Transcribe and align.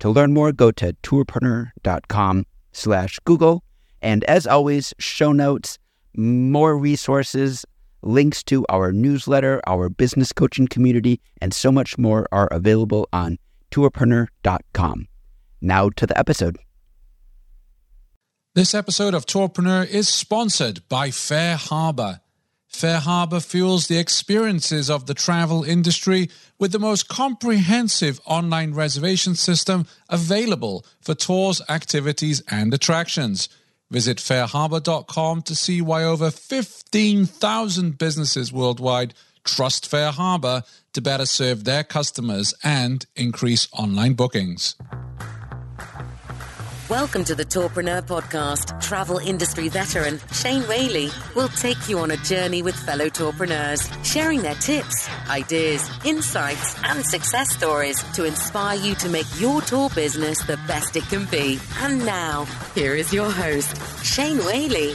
To 0.00 0.10
learn 0.10 0.34
more, 0.34 0.52
go 0.52 0.70
to 0.72 0.92
tourpreneur.com 1.02 2.44
slash 2.72 3.18
Google. 3.24 3.64
And 4.02 4.24
as 4.24 4.46
always, 4.46 4.94
show 4.98 5.32
notes, 5.32 5.78
more 6.16 6.76
resources, 6.78 7.64
links 8.02 8.42
to 8.44 8.64
our 8.68 8.92
newsletter, 8.92 9.60
our 9.66 9.88
business 9.88 10.32
coaching 10.32 10.68
community, 10.68 11.20
and 11.40 11.52
so 11.52 11.72
much 11.72 11.98
more 11.98 12.26
are 12.30 12.48
available 12.48 13.08
on 13.12 13.38
tourpreneur.com. 13.70 15.08
Now 15.60 15.88
to 15.90 16.06
the 16.06 16.18
episode. 16.18 16.56
This 18.54 18.74
episode 18.74 19.12
of 19.12 19.26
Tourpreneur 19.26 19.86
is 19.86 20.08
sponsored 20.08 20.88
by 20.88 21.10
FareHarbor. 22.70 23.06
FareHarbor 23.06 23.44
fuels 23.44 23.86
the 23.86 23.98
experiences 23.98 24.90
of 24.90 25.06
the 25.06 25.14
travel 25.14 25.64
industry 25.64 26.30
with 26.58 26.72
the 26.72 26.78
most 26.78 27.08
comprehensive 27.08 28.20
online 28.24 28.74
reservation 28.74 29.34
system 29.34 29.86
available 30.08 30.84
for 31.00 31.14
tours, 31.14 31.62
activities, 31.68 32.42
and 32.50 32.72
attractions. 32.72 33.48
Visit 33.90 34.18
fareharbor.com 34.18 35.42
to 35.42 35.54
see 35.54 35.80
why 35.80 36.04
over 36.04 36.30
15,000 36.30 37.98
businesses 37.98 38.52
worldwide 38.52 39.14
trust 39.44 39.90
FareHarbor 39.90 40.64
to 40.92 41.00
better 41.00 41.26
serve 41.26 41.64
their 41.64 41.84
customers 41.84 42.52
and 42.64 43.06
increase 43.14 43.68
online 43.72 44.14
bookings. 44.14 44.74
Welcome 46.88 47.24
to 47.24 47.34
the 47.34 47.44
Tourpreneur 47.44 48.02
Podcast. 48.02 48.80
Travel 48.80 49.18
industry 49.18 49.68
veteran 49.68 50.20
Shane 50.30 50.62
Whaley 50.68 51.10
will 51.34 51.48
take 51.48 51.88
you 51.88 51.98
on 51.98 52.12
a 52.12 52.16
journey 52.18 52.62
with 52.62 52.76
fellow 52.76 53.06
tourpreneurs, 53.06 53.90
sharing 54.04 54.40
their 54.40 54.54
tips, 54.54 55.08
ideas, 55.28 55.90
insights, 56.04 56.76
and 56.84 57.04
success 57.04 57.52
stories 57.52 58.00
to 58.12 58.22
inspire 58.22 58.78
you 58.78 58.94
to 58.94 59.08
make 59.08 59.26
your 59.40 59.62
tour 59.62 59.90
business 59.96 60.40
the 60.44 60.56
best 60.68 60.94
it 60.94 61.02
can 61.08 61.24
be. 61.24 61.58
And 61.80 62.06
now, 62.06 62.44
here 62.76 62.94
is 62.94 63.12
your 63.12 63.32
host, 63.32 64.04
Shane 64.04 64.38
Whaley. 64.38 64.94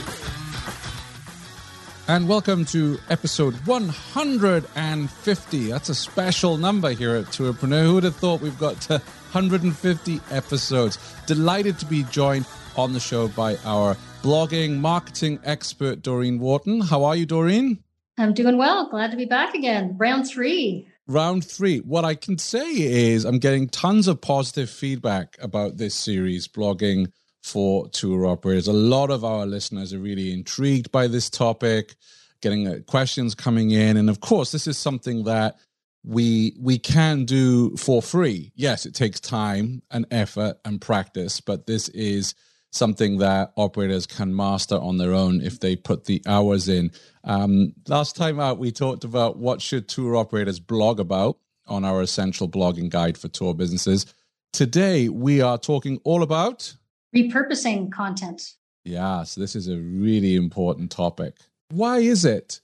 And 2.08 2.26
welcome 2.26 2.64
to 2.66 2.98
episode 3.10 3.54
150. 3.66 5.66
That's 5.66 5.88
a 5.90 5.94
special 5.94 6.56
number 6.56 6.92
here 6.92 7.16
at 7.16 7.26
Tourpreneur. 7.26 7.84
Who 7.84 7.94
would 7.96 8.04
have 8.04 8.16
thought 8.16 8.40
we've 8.40 8.58
got 8.58 8.80
to 8.82 9.02
150 9.32 10.20
episodes? 10.30 10.98
Delighted 11.26 11.78
to 11.78 11.86
be 11.86 12.02
joined 12.04 12.46
on 12.76 12.92
the 12.92 13.00
show 13.00 13.28
by 13.28 13.56
our 13.64 13.96
blogging 14.22 14.78
marketing 14.78 15.40
expert, 15.44 16.02
Dorene 16.02 16.38
Wharton. 16.38 16.80
How 16.82 17.04
are 17.04 17.16
you, 17.16 17.24
Dorene? 17.24 17.82
I'm 18.18 18.34
doing 18.34 18.58
well. 18.58 18.90
Glad 18.90 19.10
to 19.10 19.16
be 19.16 19.24
back 19.24 19.54
again. 19.54 19.96
Round 19.98 20.28
three. 20.28 20.86
Round 21.06 21.44
three. 21.44 21.78
What 21.78 22.04
I 22.04 22.14
can 22.14 22.36
say 22.38 22.70
is 22.70 23.24
I'm 23.24 23.38
getting 23.38 23.68
tons 23.68 24.06
of 24.06 24.20
positive 24.20 24.68
feedback 24.68 25.36
about 25.40 25.78
this 25.78 25.94
series, 25.94 26.46
blogging 26.46 27.10
for 27.42 27.88
tour 27.88 28.26
operators. 28.26 28.68
A 28.68 28.72
lot 28.72 29.10
of 29.10 29.24
our 29.24 29.46
listeners 29.46 29.92
are 29.92 29.98
really 29.98 30.32
intrigued 30.32 30.92
by 30.92 31.08
this 31.08 31.28
topic, 31.28 31.96
getting 32.40 32.68
uh, 32.68 32.78
questions 32.86 33.34
coming 33.34 33.70
in. 33.70 33.96
And 33.96 34.08
of 34.08 34.20
course, 34.20 34.52
this 34.52 34.66
is 34.66 34.78
something 34.78 35.24
that 35.24 35.56
we 36.04 36.56
we 36.58 36.78
can 36.78 37.24
do 37.24 37.76
for 37.76 38.02
free. 38.02 38.52
Yes, 38.54 38.86
it 38.86 38.94
takes 38.94 39.20
time 39.20 39.82
and 39.90 40.06
effort 40.10 40.58
and 40.64 40.80
practice, 40.80 41.40
but 41.40 41.66
this 41.66 41.88
is 41.90 42.34
something 42.70 43.18
that 43.18 43.52
operators 43.56 44.06
can 44.06 44.34
master 44.34 44.76
on 44.76 44.96
their 44.96 45.12
own 45.12 45.40
if 45.42 45.60
they 45.60 45.76
put 45.76 46.04
the 46.06 46.22
hours 46.26 46.68
in. 46.68 46.90
Um, 47.22 47.74
last 47.86 48.16
time 48.16 48.40
out, 48.40 48.58
we 48.58 48.72
talked 48.72 49.04
about 49.04 49.36
what 49.36 49.60
should 49.60 49.88
tour 49.88 50.16
operators 50.16 50.58
blog 50.58 50.98
about 50.98 51.38
on 51.66 51.84
our 51.84 52.00
essential 52.00 52.48
blogging 52.48 52.88
guide 52.88 53.18
for 53.18 53.28
tour 53.28 53.54
businesses. 53.54 54.06
Today, 54.52 55.08
we 55.08 55.40
are 55.40 55.58
talking 55.58 56.00
all 56.04 56.22
about 56.22 56.74
repurposing 57.14 57.92
content. 57.92 58.54
Yeah, 58.84 59.22
so 59.22 59.40
this 59.40 59.54
is 59.54 59.68
a 59.68 59.76
really 59.76 60.34
important 60.34 60.90
topic. 60.90 61.36
Why 61.70 61.98
is 61.98 62.24
it 62.24 62.60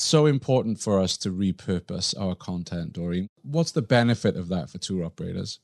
so 0.00 0.26
important 0.26 0.80
for 0.80 1.00
us 1.00 1.16
to 1.18 1.30
repurpose 1.30 2.18
our 2.18 2.34
content, 2.34 2.92
Dorene? 2.92 3.28
What's 3.42 3.72
the 3.72 3.82
benefit 3.82 4.36
of 4.36 4.48
that 4.48 4.70
for 4.70 4.78
tour 4.78 5.04
operators? 5.04 5.60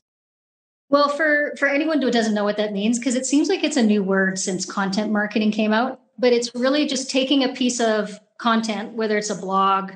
Well, 0.91 1.09
for 1.09 1.55
for 1.59 1.67
anyone 1.67 2.01
who 2.01 2.11
doesn't 2.11 2.35
know 2.35 2.45
what 2.45 2.57
that 2.59 2.73
means, 2.73 2.99
because 2.99 3.15
it 3.15 3.27
seems 3.27 3.49
like 3.49 3.65
it's 3.65 3.77
a 3.77 3.83
new 3.83 4.03
word 4.03 4.39
since 4.39 4.65
content 4.65 5.11
marketing 5.11 5.51
came 5.51 5.73
out, 5.73 6.01
but 6.19 6.33
it's 6.33 6.55
really 6.55 6.87
just 6.87 7.11
taking 7.11 7.43
a 7.43 7.53
piece 7.55 7.81
of 7.81 8.19
content, 8.39 8.93
whether 8.93 9.17
it's 9.17 9.31
a 9.31 9.35
blog 9.35 9.93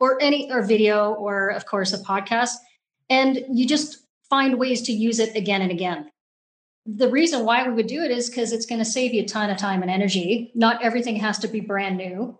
or 0.00 0.20
any 0.22 0.50
or 0.50 0.62
video 0.62 1.12
or 1.14 1.48
of 1.48 1.66
course 1.66 1.92
a 1.92 1.98
podcast, 1.98 2.52
and 3.10 3.44
you 3.50 3.66
just 3.66 3.98
find 4.30 4.58
ways 4.58 4.82
to 4.82 4.92
use 4.92 5.18
it 5.18 5.34
again 5.36 5.62
and 5.62 5.70
again 5.70 6.10
the 6.86 7.08
reason 7.08 7.44
why 7.44 7.66
we 7.66 7.74
would 7.74 7.86
do 7.86 8.02
it 8.02 8.10
is 8.10 8.28
because 8.28 8.52
it's 8.52 8.66
going 8.66 8.80
to 8.80 8.84
save 8.84 9.14
you 9.14 9.22
a 9.22 9.26
ton 9.26 9.50
of 9.50 9.56
time 9.56 9.82
and 9.82 9.90
energy. 9.90 10.50
Not 10.54 10.82
everything 10.82 11.16
has 11.16 11.38
to 11.40 11.48
be 11.48 11.60
brand 11.60 11.96
new. 11.96 12.38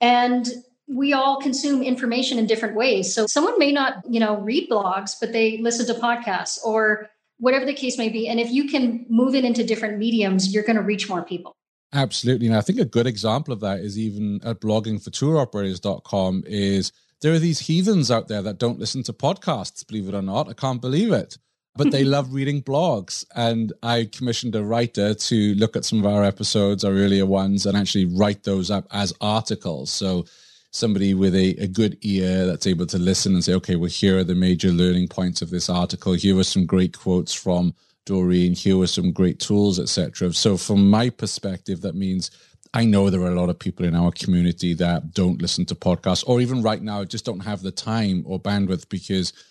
And 0.00 0.46
we 0.88 1.12
all 1.12 1.40
consume 1.40 1.82
information 1.82 2.38
in 2.38 2.46
different 2.46 2.76
ways. 2.76 3.12
So 3.12 3.26
someone 3.26 3.58
may 3.58 3.72
not, 3.72 4.02
you 4.08 4.20
know, 4.20 4.36
read 4.36 4.70
blogs, 4.70 5.16
but 5.20 5.32
they 5.32 5.58
listen 5.58 5.86
to 5.86 6.00
podcasts 6.00 6.58
or 6.64 7.08
whatever 7.38 7.64
the 7.64 7.74
case 7.74 7.98
may 7.98 8.08
be. 8.08 8.28
And 8.28 8.38
if 8.38 8.50
you 8.50 8.68
can 8.68 9.04
move 9.08 9.34
it 9.34 9.44
into 9.44 9.64
different 9.64 9.98
mediums, 9.98 10.54
you're 10.54 10.62
going 10.62 10.76
to 10.76 10.82
reach 10.82 11.08
more 11.08 11.22
people. 11.22 11.56
Absolutely. 11.92 12.46
And 12.46 12.56
I 12.56 12.60
think 12.60 12.78
a 12.78 12.84
good 12.84 13.06
example 13.06 13.52
of 13.52 13.60
that 13.60 13.80
is 13.80 13.98
even 13.98 14.40
at 14.44 14.60
blogging 14.60 15.02
for 15.02 15.10
tour 15.10 15.38
operators.com 15.38 16.44
is 16.46 16.92
there 17.20 17.32
are 17.32 17.38
these 17.38 17.60
heathens 17.60 18.10
out 18.10 18.28
there 18.28 18.42
that 18.42 18.58
don't 18.58 18.78
listen 18.78 19.02
to 19.04 19.12
podcasts, 19.12 19.86
believe 19.86 20.08
it 20.08 20.14
or 20.14 20.22
not. 20.22 20.48
I 20.48 20.52
can't 20.52 20.80
believe 20.80 21.12
it 21.12 21.38
but 21.76 21.90
they 21.90 22.04
love 22.04 22.32
reading 22.32 22.62
blogs. 22.62 23.24
And 23.34 23.72
I 23.82 24.08
commissioned 24.10 24.54
a 24.54 24.64
writer 24.64 25.14
to 25.14 25.54
look 25.54 25.76
at 25.76 25.84
some 25.84 25.98
of 25.98 26.06
our 26.06 26.24
episodes, 26.24 26.84
our 26.84 26.92
earlier 26.92 27.26
ones, 27.26 27.66
and 27.66 27.76
actually 27.76 28.06
write 28.06 28.44
those 28.44 28.70
up 28.70 28.86
as 28.92 29.12
articles. 29.20 29.90
So 29.90 30.24
somebody 30.70 31.14
with 31.14 31.34
a, 31.34 31.50
a 31.56 31.66
good 31.66 31.98
ear 32.02 32.46
that's 32.46 32.66
able 32.66 32.86
to 32.86 32.98
listen 32.98 33.34
and 33.34 33.44
say, 33.44 33.54
okay, 33.54 33.76
well, 33.76 33.90
here 33.90 34.18
are 34.18 34.24
the 34.24 34.34
major 34.34 34.70
learning 34.70 35.08
points 35.08 35.42
of 35.42 35.50
this 35.50 35.68
article. 35.68 36.12
Here 36.14 36.38
are 36.38 36.44
some 36.44 36.66
great 36.66 36.98
quotes 36.98 37.32
from 37.32 37.74
Dorene. 38.04 38.54
Here 38.54 38.80
are 38.80 38.86
some 38.86 39.12
great 39.12 39.40
tools, 39.40 39.78
etc. 39.78 40.32
So 40.32 40.56
from 40.56 40.88
my 40.88 41.10
perspective, 41.10 41.82
that 41.82 41.94
means 41.94 42.30
I 42.74 42.84
know 42.84 43.08
there 43.08 43.22
are 43.22 43.32
a 43.32 43.40
lot 43.40 43.48
of 43.48 43.58
people 43.58 43.86
in 43.86 43.94
our 43.94 44.12
community 44.12 44.74
that 44.74 45.14
don't 45.14 45.40
listen 45.40 45.64
to 45.66 45.74
podcasts 45.74 46.24
or 46.26 46.40
even 46.40 46.62
right 46.62 46.82
now 46.82 47.04
just 47.04 47.24
don't 47.24 47.40
have 47.40 47.62
the 47.62 47.70
time 47.70 48.22
or 48.26 48.40
bandwidth 48.40 48.88
because– 48.88 49.32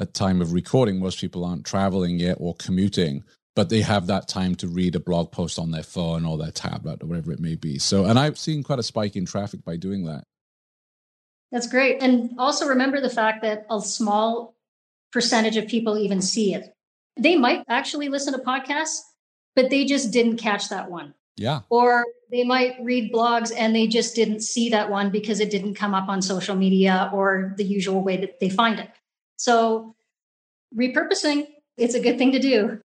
at 0.00 0.14
time 0.14 0.40
of 0.40 0.52
recording, 0.52 0.98
most 0.98 1.20
people 1.20 1.44
aren't 1.44 1.66
traveling 1.66 2.18
yet 2.18 2.38
or 2.40 2.54
commuting, 2.54 3.22
but 3.54 3.68
they 3.68 3.82
have 3.82 4.06
that 4.06 4.28
time 4.28 4.54
to 4.56 4.66
read 4.66 4.96
a 4.96 5.00
blog 5.00 5.30
post 5.30 5.58
on 5.58 5.70
their 5.70 5.82
phone 5.82 6.24
or 6.24 6.38
their 6.38 6.50
tablet 6.50 7.02
or 7.02 7.06
whatever 7.06 7.32
it 7.32 7.40
may 7.40 7.54
be. 7.54 7.78
So, 7.78 8.06
and 8.06 8.18
I've 8.18 8.38
seen 8.38 8.62
quite 8.62 8.78
a 8.78 8.82
spike 8.82 9.14
in 9.14 9.26
traffic 9.26 9.62
by 9.64 9.76
doing 9.76 10.06
that. 10.06 10.24
That's 11.52 11.66
great. 11.66 12.02
And 12.02 12.30
also 12.38 12.66
remember 12.66 13.00
the 13.00 13.10
fact 13.10 13.42
that 13.42 13.66
a 13.70 13.80
small 13.80 14.54
percentage 15.12 15.56
of 15.56 15.66
people 15.66 15.98
even 15.98 16.22
see 16.22 16.54
it. 16.54 16.74
They 17.18 17.36
might 17.36 17.64
actually 17.68 18.08
listen 18.08 18.32
to 18.32 18.38
podcasts, 18.38 19.00
but 19.54 19.68
they 19.68 19.84
just 19.84 20.12
didn't 20.12 20.38
catch 20.38 20.70
that 20.70 20.90
one. 20.90 21.12
Yeah. 21.36 21.60
Or 21.68 22.04
they 22.30 22.44
might 22.44 22.76
read 22.82 23.12
blogs 23.12 23.52
and 23.54 23.74
they 23.74 23.86
just 23.86 24.14
didn't 24.14 24.40
see 24.40 24.70
that 24.70 24.90
one 24.90 25.10
because 25.10 25.40
it 25.40 25.50
didn't 25.50 25.74
come 25.74 25.94
up 25.94 26.08
on 26.08 26.22
social 26.22 26.54
media 26.54 27.10
or 27.12 27.54
the 27.56 27.64
usual 27.64 28.02
way 28.02 28.16
that 28.18 28.40
they 28.40 28.48
find 28.48 28.78
it. 28.78 28.88
So 29.40 29.94
repurposing, 30.76 31.46
it's 31.78 31.94
a 31.94 32.00
good 32.00 32.18
thing 32.18 32.32
to 32.32 32.38
do. 32.38 32.78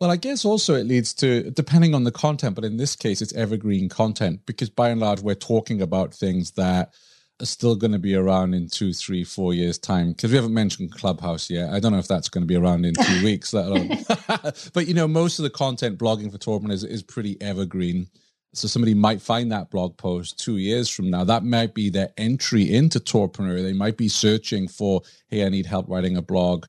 Well, 0.00 0.10
I 0.10 0.16
guess 0.16 0.46
also 0.46 0.74
it 0.74 0.86
leads 0.86 1.12
to, 1.14 1.50
depending 1.50 1.94
on 1.94 2.04
the 2.04 2.10
content, 2.10 2.54
but 2.54 2.64
in 2.64 2.78
this 2.78 2.96
case, 2.96 3.20
it's 3.20 3.34
evergreen 3.34 3.90
content 3.90 4.46
because 4.46 4.70
by 4.70 4.88
and 4.88 4.98
large, 4.98 5.20
we're 5.20 5.34
talking 5.34 5.82
about 5.82 6.14
things 6.14 6.52
that 6.52 6.94
are 7.42 7.46
still 7.46 7.76
going 7.76 7.92
to 7.92 7.98
be 7.98 8.14
around 8.14 8.54
in 8.54 8.68
two, 8.68 8.94
three, 8.94 9.24
four 9.24 9.52
years' 9.52 9.76
time. 9.76 10.12
Because 10.12 10.30
we 10.30 10.36
haven't 10.36 10.54
mentioned 10.54 10.92
Clubhouse 10.92 11.50
yet. 11.50 11.70
I 11.70 11.80
don't 11.80 11.92
know 11.92 11.98
if 11.98 12.08
that's 12.08 12.30
going 12.30 12.42
to 12.42 12.48
be 12.48 12.56
around 12.56 12.86
in 12.86 12.94
two 12.94 13.22
weeks, 13.24 13.52
let 13.52 13.66
alone. 13.66 13.90
but, 14.72 14.86
you 14.86 14.94
know, 14.94 15.06
most 15.06 15.38
of 15.38 15.42
the 15.42 15.50
content 15.50 15.98
blogging 15.98 16.32
for 16.32 16.38
Tourpreneur 16.38 16.72
is, 16.72 16.82
is 16.82 17.02
pretty 17.02 17.38
evergreen. 17.42 18.08
So 18.54 18.66
somebody 18.66 18.94
might 18.94 19.20
find 19.20 19.52
that 19.52 19.70
blog 19.70 19.96
post 19.96 20.38
two 20.38 20.56
years 20.56 20.88
from 20.88 21.10
now. 21.10 21.24
That 21.24 21.44
might 21.44 21.74
be 21.74 21.90
their 21.90 22.10
entry 22.16 22.74
into 22.74 22.98
Tourpreneur. 22.98 23.62
They 23.62 23.72
might 23.72 23.96
be 23.96 24.08
searching 24.08 24.68
for, 24.68 25.02
hey, 25.28 25.44
I 25.44 25.48
need 25.48 25.66
help 25.66 25.88
writing 25.88 26.16
a 26.16 26.22
blog 26.22 26.64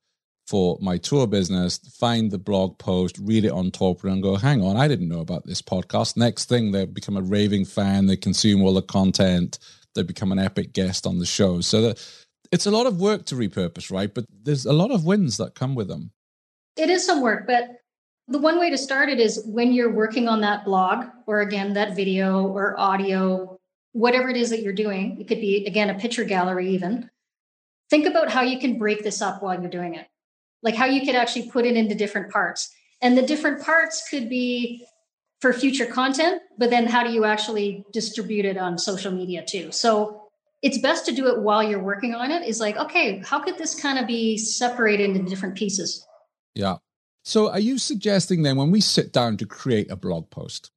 for 0.50 0.80
my 0.82 0.98
tour 0.98 1.28
business, 1.28 1.78
find 2.00 2.32
the 2.32 2.40
blog 2.40 2.78
post, 2.80 3.20
read 3.20 3.46
it 3.46 3.52
on 3.52 3.70
Tourpreneur, 3.70 4.14
and 4.14 4.24
go, 4.24 4.36
hang 4.36 4.64
on, 4.64 4.78
I 4.78 4.88
didn't 4.88 5.08
know 5.08 5.20
about 5.20 5.46
this 5.46 5.62
podcast. 5.62 6.18
Next 6.18 6.50
thing, 6.50 6.72
they 6.72 6.86
become 6.86 7.16
a 7.16 7.22
raving 7.22 7.66
fan, 7.66 8.08
they 8.08 8.18
consume 8.18 8.64
all 8.64 8.74
the 8.74 8.82
content, 8.82 9.60
they 9.94 10.02
become 10.02 10.32
an 10.32 10.40
epic 10.40 10.74
guest 10.74 11.06
on 11.06 11.20
the 11.20 11.26
show. 11.26 11.62
So 11.62 11.82
that 11.82 12.26
it's 12.52 12.66
a 12.66 12.72
lot 12.72 12.88
of 12.88 13.00
work 13.00 13.26
to 13.26 13.36
repurpose, 13.36 13.92
right? 13.92 14.12
But 14.12 14.26
there's 14.44 14.66
a 14.66 14.74
lot 14.74 14.90
of 14.90 15.06
wins 15.06 15.38
that 15.38 15.54
come 15.54 15.76
with 15.76 15.88
them. 15.88 16.12
It 16.76 16.90
is 16.90 17.06
some 17.06 17.22
work, 17.22 17.46
but 17.46 17.82
the 18.30 18.40
one 18.40 18.60
way 18.60 18.70
to 18.70 18.78
start 18.78 19.10
it 19.10 19.20
is 19.20 19.44
when 19.46 19.74
you're 19.74 19.92
working 19.92 20.28
on 20.28 20.42
that 20.42 20.66
blog 20.66 21.06
or 21.26 21.42
again 21.42 21.74
that 21.74 21.96
video 21.96 22.48
or 22.48 22.80
audio 22.80 23.60
whatever 23.94 24.30
it 24.30 24.38
is 24.38 24.50
that 24.52 24.62
you're 24.62 24.74
doing 24.74 25.20
it 25.20 25.28
could 25.28 25.42
be 25.42 25.66
again 25.66 25.90
a 25.90 25.98
picture 25.98 26.24
gallery 26.24 26.70
even 26.70 27.10
think 27.90 28.06
about 28.06 28.30
how 28.30 28.42
you 28.42 28.60
can 28.60 28.78
break 28.78 29.04
this 29.04 29.22
up 29.22 29.42
while 29.42 29.60
you're 29.60 29.70
doing 29.70 29.96
it. 29.96 30.08
Like 30.62 30.76
how 30.76 30.86
you 30.86 31.02
could 31.06 31.16
actually 31.16 31.50
put 31.50 31.66
it 31.66 31.76
into 31.76 31.96
different 31.96 32.32
parts. 32.32 32.74
And 33.02 33.18
the 33.18 33.22
different 33.22 33.64
parts 33.64 34.08
could 34.10 34.30
be 34.30 34.86
for 35.42 35.54
future 35.54 35.86
content 35.86 36.42
but 36.58 36.70
then 36.70 36.86
how 36.86 37.02
do 37.02 37.12
you 37.12 37.24
actually 37.24 37.86
distribute 37.94 38.44
it 38.44 38.58
on 38.58 38.78
social 38.78 39.12
media 39.12 39.44
too? 39.46 39.72
So 39.72 40.24
it's 40.62 40.78
best 40.80 41.06
to 41.06 41.14
do 41.14 41.28
it 41.28 41.40
while 41.40 41.64
you're 41.64 41.82
working 41.82 42.14
on 42.14 42.32
it 42.32 42.46
is 42.46 42.60
like 42.60 42.76
okay 42.76 43.20
how 43.20 43.40
could 43.40 43.58
this 43.58 43.80
kind 43.80 43.98
of 43.98 44.06
be 44.06 44.38
separated 44.38 45.12
into 45.12 45.30
different 45.30 45.56
pieces? 45.56 46.06
Yeah 46.56 46.78
so, 47.30 47.52
are 47.52 47.60
you 47.60 47.78
suggesting 47.78 48.42
then 48.42 48.58
when 48.58 48.72
we 48.72 48.82
sit 48.82 49.14
down 49.14 49.38
to 49.38 49.46
create 49.46 49.92
a 49.92 49.96
blog 49.96 50.32
post 50.32 50.72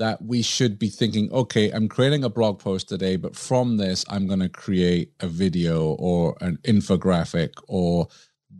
that 0.00 0.20
we 0.20 0.42
should 0.42 0.76
be 0.76 0.88
thinking, 0.88 1.30
okay, 1.30 1.70
I'm 1.70 1.88
creating 1.88 2.24
a 2.24 2.28
blog 2.28 2.58
post 2.58 2.88
today, 2.88 3.14
but 3.14 3.36
from 3.36 3.76
this, 3.76 4.04
I'm 4.08 4.26
going 4.26 4.40
to 4.40 4.48
create 4.48 5.12
a 5.20 5.28
video 5.28 5.90
or 5.92 6.36
an 6.40 6.58
infographic 6.64 7.50
or 7.68 8.08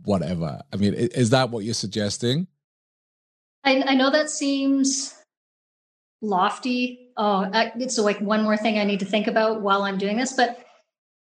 whatever? 0.05 0.61
I 0.71 0.77
mean, 0.77 0.93
is 0.93 1.31
that 1.31 1.49
what 1.49 1.65
you're 1.65 1.73
suggesting? 1.73 2.47
I, 3.65 3.83
I 3.85 3.95
know 3.95 4.11
that 4.11 4.29
seems 4.29 5.13
lofty. 6.21 7.09
Oh, 7.17 7.51
it's 7.53 7.97
like 7.97 8.21
one 8.21 8.43
more 8.43 8.55
thing 8.55 8.79
I 8.79 8.85
need 8.85 9.01
to 9.01 9.05
think 9.05 9.27
about 9.27 9.61
while 9.61 9.83
I'm 9.83 9.97
doing 9.97 10.15
this. 10.15 10.31
But, 10.31 10.65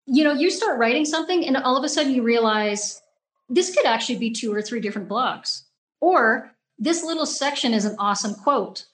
you 0.07 0.25
know, 0.25 0.33
you 0.33 0.51
start 0.51 0.79
writing 0.79 1.05
something 1.05 1.47
and 1.47 1.59
all 1.59 1.77
of 1.77 1.85
a 1.85 1.91
sudden 1.91 2.15
you 2.15 2.23
realize 2.23 3.03
this 3.51 3.75
could 3.75 3.85
actually 3.85 4.17
be 4.17 4.31
two 4.31 4.51
or 4.51 4.63
three 4.63 4.81
different 4.81 5.07
blogs 5.07 5.65
or 6.01 6.51
this 6.79 7.05
little 7.05 7.27
section 7.27 7.75
is 7.75 7.85
an 7.85 7.97
awesome 7.99 8.35
quote. 8.35 8.87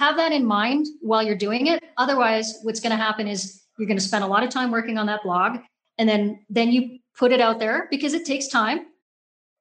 Have 0.00 0.16
that 0.16 0.32
in 0.32 0.44
mind 0.44 0.86
while 1.00 1.22
you're 1.22 1.36
doing 1.36 1.68
it. 1.68 1.82
Otherwise, 1.96 2.58
what's 2.62 2.80
going 2.80 2.90
to 2.90 3.02
happen 3.02 3.28
is 3.28 3.62
you're 3.78 3.86
going 3.86 3.98
to 3.98 4.04
spend 4.04 4.24
a 4.24 4.26
lot 4.26 4.42
of 4.42 4.50
time 4.50 4.70
working 4.70 4.98
on 4.98 5.06
that 5.06 5.22
blog 5.22 5.58
and 5.98 6.08
then 6.08 6.44
then 6.48 6.72
you 6.72 6.98
put 7.16 7.32
it 7.32 7.40
out 7.40 7.58
there 7.58 7.86
because 7.90 8.14
it 8.14 8.24
takes 8.24 8.48
time. 8.48 8.86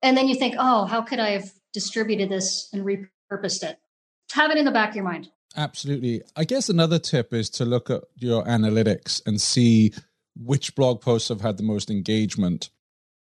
And 0.02 0.18
then 0.18 0.28
you 0.28 0.36
think, 0.36 0.56
"Oh, 0.58 0.86
how 0.86 1.02
could 1.02 1.20
I 1.20 1.30
have 1.30 1.52
distributed 1.74 2.30
this 2.30 2.70
and 2.74 2.84
repurposed 2.84 3.64
it?" 3.64 3.78
Have 4.32 4.50
it 4.50 4.58
in 4.58 4.66
the 4.66 4.72
back 4.72 4.90
of 4.90 4.96
your 4.96 5.06
mind. 5.06 5.30
Absolutely. 5.56 6.24
I 6.36 6.46
guess 6.46 6.70
another 6.70 6.98
tip 6.98 7.34
is 7.34 7.50
to 7.52 7.66
look 7.66 7.90
at 7.90 8.04
your 8.16 8.44
analytics 8.46 9.22
and 9.28 9.40
see 9.40 9.94
which 10.36 10.76
blog 10.76 11.02
posts 11.02 11.30
have 11.30 11.42
had 11.42 11.58
the 11.58 11.64
most 11.64 11.92
engagement. 11.92 12.70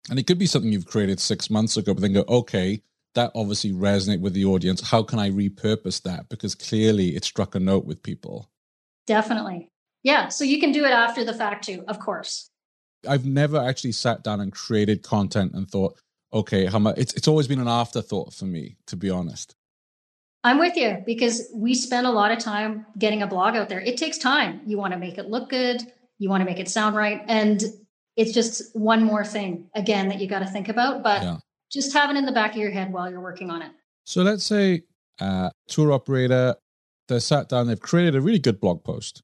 And 0.08 0.18
it 0.18 0.26
could 0.26 0.38
be 0.38 0.46
something 0.46 0.70
you've 0.70 0.86
created 0.86 1.18
six 1.18 1.50
months 1.50 1.76
ago, 1.76 1.94
but 1.94 2.02
then 2.02 2.12
go, 2.12 2.24
okay, 2.28 2.82
that 3.14 3.32
obviously 3.34 3.72
resonate 3.72 4.20
with 4.20 4.34
the 4.34 4.44
audience. 4.44 4.88
How 4.88 5.02
can 5.02 5.18
I 5.18 5.30
repurpose 5.30 6.02
that? 6.02 6.28
Because 6.28 6.54
clearly 6.54 7.16
it 7.16 7.24
struck 7.24 7.54
a 7.54 7.60
note 7.60 7.84
with 7.84 8.02
people. 8.02 8.50
Definitely. 9.06 9.68
Yeah. 10.02 10.28
So 10.28 10.44
you 10.44 10.60
can 10.60 10.72
do 10.72 10.84
it 10.84 10.92
after 10.92 11.24
the 11.24 11.34
fact 11.34 11.64
too, 11.64 11.84
of 11.88 11.98
course. 11.98 12.50
I've 13.08 13.24
never 13.24 13.58
actually 13.58 13.92
sat 13.92 14.22
down 14.22 14.40
and 14.40 14.52
created 14.52 15.02
content 15.02 15.52
and 15.54 15.68
thought, 15.68 15.98
okay, 16.32 16.66
how 16.66 16.78
much 16.78 16.98
it's 16.98 17.14
it's 17.14 17.28
always 17.28 17.48
been 17.48 17.60
an 17.60 17.68
afterthought 17.68 18.32
for 18.32 18.44
me, 18.44 18.76
to 18.86 18.96
be 18.96 19.10
honest. 19.10 19.56
I'm 20.44 20.58
with 20.58 20.76
you 20.76 21.02
because 21.04 21.50
we 21.54 21.74
spend 21.74 22.06
a 22.06 22.10
lot 22.10 22.30
of 22.30 22.38
time 22.38 22.86
getting 22.98 23.22
a 23.22 23.26
blog 23.26 23.56
out 23.56 23.68
there. 23.68 23.80
It 23.80 23.98
takes 23.98 24.16
time. 24.16 24.60
You 24.64 24.78
want 24.78 24.92
to 24.92 24.98
make 24.98 25.18
it 25.18 25.28
look 25.28 25.50
good, 25.50 25.82
you 26.18 26.30
want 26.30 26.42
to 26.42 26.46
make 26.46 26.58
it 26.58 26.68
sound 26.68 26.94
right. 26.96 27.22
And 27.26 27.62
it's 28.16 28.32
just 28.32 28.74
one 28.74 29.04
more 29.04 29.24
thing 29.24 29.68
again 29.74 30.08
that 30.08 30.20
you 30.20 30.26
got 30.28 30.38
to 30.40 30.46
think 30.46 30.68
about. 30.68 31.02
But 31.02 31.22
yeah 31.22 31.36
just 31.70 31.92
have 31.92 32.10
it 32.10 32.16
in 32.16 32.26
the 32.26 32.32
back 32.32 32.52
of 32.52 32.56
your 32.58 32.70
head 32.70 32.92
while 32.92 33.10
you're 33.10 33.20
working 33.20 33.50
on 33.50 33.62
it. 33.62 33.70
So 34.04 34.22
let's 34.22 34.44
say 34.44 34.82
a 35.20 35.52
tour 35.68 35.92
operator, 35.92 36.56
they 37.08 37.18
sat 37.20 37.48
down, 37.48 37.66
they've 37.66 37.80
created 37.80 38.16
a 38.16 38.20
really 38.20 38.38
good 38.38 38.60
blog 38.60 38.82
post, 38.82 39.22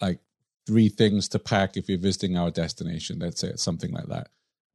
like 0.00 0.20
three 0.66 0.88
things 0.88 1.28
to 1.30 1.38
pack 1.38 1.76
if 1.76 1.88
you're 1.88 1.98
visiting 1.98 2.36
our 2.36 2.50
destination. 2.50 3.18
Let's 3.18 3.40
say 3.40 3.48
it's 3.48 3.62
something 3.62 3.90
like 3.90 4.06
that. 4.06 4.28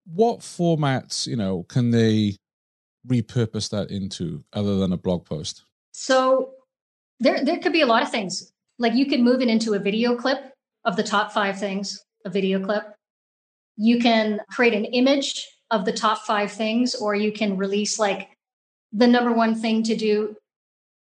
What 0.06 0.40
formats, 0.40 1.28
you 1.28 1.36
know, 1.36 1.64
can 1.64 1.92
they 1.92 2.36
repurpose 3.08 3.70
that 3.70 3.92
into 3.92 4.44
other 4.54 4.78
than 4.78 4.92
a 4.92 4.98
blog 4.98 5.26
post? 5.26 5.64
So 5.92 6.52
there 7.20 7.44
there 7.46 7.60
could 7.60 7.74
be 7.74 7.82
a 7.82 7.86
lot 7.86 8.04
of 8.04 8.10
things. 8.10 8.52
Like 8.80 8.96
you 8.96 9.06
could 9.06 9.22
move 9.22 9.42
it 9.42 9.48
into 9.48 9.74
a 9.74 9.80
video 9.80 10.16
clip 10.16 10.54
of 10.84 10.98
the 10.98 11.04
top 11.04 11.32
five 11.32 11.60
things, 11.60 12.04
a 12.26 12.30
video 12.30 12.60
clip. 12.60 12.84
You 13.78 14.00
can 14.00 14.40
create 14.52 14.74
an 14.74 14.86
image 14.86 15.48
of 15.74 15.86
the 15.86 15.92
top 15.92 16.20
five 16.20 16.52
things, 16.52 16.94
or 16.94 17.16
you 17.16 17.32
can 17.32 17.58
release 17.58 17.98
like 17.98 18.30
the 18.92 19.08
number 19.08 19.34
one 19.34 19.56
thing 19.56 19.82
to 19.84 19.96
do 19.96 20.38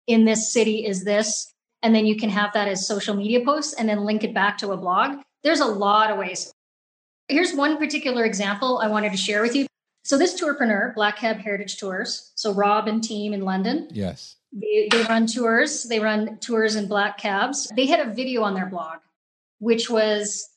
in 0.08 0.24
this 0.24 0.52
city 0.54 0.86
is 0.86 1.04
this. 1.04 1.54
And 1.84 1.94
then 1.94 2.06
you 2.06 2.16
can 2.16 2.30
have 2.30 2.54
that 2.54 2.70
as 2.70 2.88
social 2.88 3.14
media 3.14 3.44
posts 3.44 3.74
and 3.74 3.90
then 3.90 4.06
link 4.06 4.24
it 4.24 4.34
back 4.34 4.58
to 4.60 4.72
a 4.72 4.78
blog. 4.78 5.20
There's 5.44 5.60
a 5.60 5.66
lot 5.66 6.10
of 6.10 6.18
ways. 6.18 6.54
Here's 7.28 7.54
one 7.54 7.78
particular 7.78 8.24
example 8.24 8.80
I 8.82 8.88
wanted 8.88 9.12
to 9.12 9.18
share 9.18 9.42
with 9.42 9.54
you. 9.54 9.68
So 10.06 10.18
this 10.18 10.42
tourpreneur, 10.42 10.96
Black 10.96 11.18
Cab 11.18 11.38
Heritage 11.38 11.78
Tours, 11.78 12.32
so 12.36 12.54
Rob 12.54 12.88
and 12.88 13.04
team 13.04 13.34
in 13.34 13.42
London. 13.42 13.90
Yes. 13.92 14.38
They, 14.54 14.88
they 14.90 15.04
run 15.04 15.28
tours. 15.28 15.84
They 15.84 16.00
run 16.00 16.38
tours 16.40 16.76
in 16.76 16.88
black 16.88 17.18
cabs. 17.18 17.70
They 17.76 17.86
had 17.86 18.00
a 18.00 18.14
video 18.14 18.44
on 18.44 18.54
their 18.54 18.68
blog, 18.68 19.00
which 19.60 19.90
was 19.90 20.48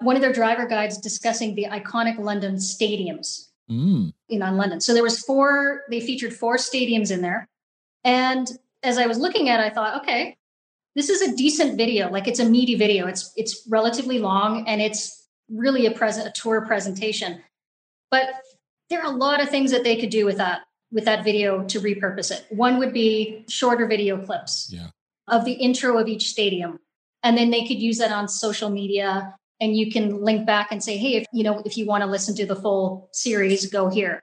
one 0.00 0.16
of 0.16 0.22
their 0.22 0.32
driver 0.32 0.66
guides 0.66 0.98
discussing 0.98 1.54
the 1.54 1.66
iconic 1.70 2.18
London 2.18 2.56
stadiums 2.56 3.48
mm. 3.70 4.12
in 4.28 4.42
on 4.42 4.56
London. 4.56 4.80
So 4.80 4.94
there 4.94 5.02
was 5.02 5.20
four, 5.20 5.82
they 5.90 6.00
featured 6.00 6.34
four 6.34 6.56
stadiums 6.56 7.10
in 7.10 7.22
there. 7.22 7.48
And 8.04 8.50
as 8.82 8.98
I 8.98 9.06
was 9.06 9.18
looking 9.18 9.48
at 9.48 9.60
it, 9.60 9.64
I 9.64 9.70
thought, 9.70 10.02
okay, 10.02 10.36
this 10.94 11.10
is 11.10 11.20
a 11.20 11.36
decent 11.36 11.76
video. 11.76 12.10
Like 12.10 12.28
it's 12.28 12.40
a 12.40 12.48
meaty 12.48 12.74
video. 12.74 13.06
It's 13.06 13.32
it's 13.36 13.66
relatively 13.68 14.18
long 14.18 14.66
and 14.66 14.80
it's 14.80 15.28
really 15.50 15.86
a 15.86 15.90
present 15.90 16.26
a 16.26 16.30
tour 16.30 16.64
presentation. 16.66 17.42
But 18.10 18.26
there 18.88 19.00
are 19.00 19.12
a 19.12 19.16
lot 19.16 19.42
of 19.42 19.50
things 19.50 19.70
that 19.72 19.84
they 19.84 19.96
could 19.96 20.10
do 20.10 20.24
with 20.24 20.38
that 20.38 20.62
with 20.92 21.04
that 21.04 21.24
video 21.24 21.64
to 21.64 21.80
repurpose 21.80 22.30
it. 22.30 22.46
One 22.48 22.78
would 22.78 22.92
be 22.92 23.44
shorter 23.48 23.86
video 23.86 24.24
clips 24.24 24.70
yeah. 24.72 24.88
of 25.28 25.44
the 25.44 25.52
intro 25.52 25.98
of 25.98 26.08
each 26.08 26.28
stadium. 26.28 26.80
And 27.22 27.36
then 27.36 27.50
they 27.50 27.66
could 27.66 27.80
use 27.80 27.98
that 27.98 28.12
on 28.12 28.28
social 28.28 28.70
media 28.70 29.34
and 29.60 29.76
you 29.76 29.90
can 29.90 30.22
link 30.22 30.46
back 30.46 30.68
and 30.70 30.82
say 30.82 30.96
hey 30.96 31.14
if 31.14 31.26
you 31.32 31.42
know 31.42 31.62
if 31.64 31.76
you 31.76 31.86
want 31.86 32.02
to 32.02 32.10
listen 32.10 32.34
to 32.36 32.46
the 32.46 32.56
full 32.56 33.08
series 33.12 33.66
go 33.70 33.88
here. 33.88 34.22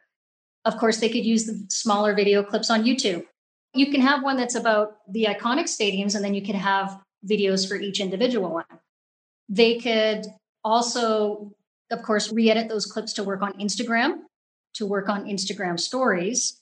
Of 0.66 0.78
course 0.78 1.00
they 1.00 1.10
could 1.10 1.26
use 1.26 1.46
the 1.46 1.66
smaller 1.70 2.14
video 2.14 2.44
clips 2.44 2.70
on 2.70 2.84
youtube. 2.84 3.26
You 3.74 3.92
can 3.92 4.02
have 4.02 4.24
one 4.24 4.38
that's 4.38 4.56
about 4.56 4.98
the 5.10 5.26
iconic 5.26 5.66
stadiums 5.66 6.16
and 6.16 6.24
then 6.24 6.34
you 6.34 6.44
can 6.44 6.56
have 6.56 7.00
videos 7.28 7.68
for 7.68 7.76
each 7.76 8.00
individual 8.00 8.52
one. 8.52 8.66
They 9.50 9.80
could 9.80 10.26
also 10.64 11.54
of 11.92 12.02
course 12.02 12.32
re-edit 12.32 12.70
those 12.70 12.86
clips 12.86 13.14
to 13.14 13.24
work 13.24 13.42
on 13.42 13.54
instagram 13.54 14.22
to 14.74 14.86
work 14.86 15.10
on 15.10 15.26
instagram 15.26 15.80
stories. 15.80 16.60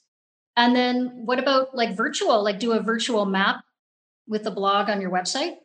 And 0.56 0.76
then 0.76 1.24
what 1.24 1.38
about 1.38 1.74
like 1.74 1.96
virtual 1.96 2.42
like 2.42 2.58
do 2.58 2.72
a 2.72 2.82
virtual 2.82 3.24
map 3.24 3.64
with 4.28 4.44
the 4.44 4.50
blog 4.50 4.88
on 4.88 5.00
your 5.00 5.10
website 5.10 5.56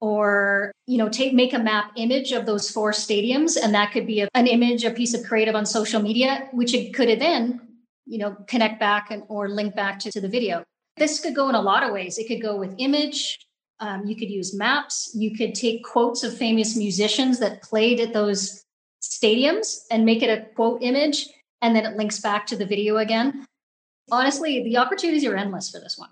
or 0.00 0.72
you 0.86 0.98
know 0.98 1.08
take 1.08 1.32
make 1.32 1.52
a 1.52 1.58
map 1.58 1.92
image 1.96 2.32
of 2.32 2.46
those 2.46 2.70
four 2.70 2.92
stadiums 2.92 3.56
and 3.60 3.74
that 3.74 3.92
could 3.92 4.06
be 4.06 4.20
a, 4.20 4.28
an 4.34 4.46
image 4.46 4.84
a 4.84 4.90
piece 4.90 5.14
of 5.14 5.24
creative 5.24 5.54
on 5.54 5.64
social 5.64 6.02
media 6.02 6.48
which 6.52 6.74
it 6.74 6.92
could 6.92 7.08
then 7.18 7.60
you 8.04 8.18
know 8.18 8.36
connect 8.46 8.78
back 8.78 9.10
and 9.10 9.22
or 9.28 9.48
link 9.48 9.74
back 9.74 9.98
to, 9.98 10.10
to 10.10 10.20
the 10.20 10.28
video. 10.28 10.62
This 10.96 11.20
could 11.20 11.34
go 11.34 11.48
in 11.50 11.54
a 11.54 11.60
lot 11.60 11.82
of 11.82 11.92
ways. 11.92 12.16
It 12.16 12.26
could 12.26 12.40
go 12.40 12.56
with 12.56 12.74
image 12.78 13.38
um, 13.80 14.06
you 14.06 14.16
could 14.16 14.30
use 14.30 14.56
maps 14.56 15.10
you 15.14 15.36
could 15.36 15.54
take 15.54 15.84
quotes 15.84 16.22
of 16.22 16.36
famous 16.36 16.76
musicians 16.76 17.38
that 17.40 17.62
played 17.62 18.00
at 18.00 18.12
those 18.12 18.64
stadiums 19.02 19.80
and 19.90 20.04
make 20.04 20.22
it 20.22 20.30
a 20.30 20.46
quote 20.54 20.82
image 20.82 21.28
and 21.62 21.74
then 21.74 21.84
it 21.84 21.96
links 21.96 22.20
back 22.20 22.46
to 22.46 22.56
the 22.56 22.66
video 22.66 22.96
again. 22.96 23.44
Honestly 24.10 24.62
the 24.62 24.76
opportunities 24.76 25.24
are 25.24 25.36
endless 25.36 25.70
for 25.70 25.78
this 25.80 25.96
one. 25.98 26.10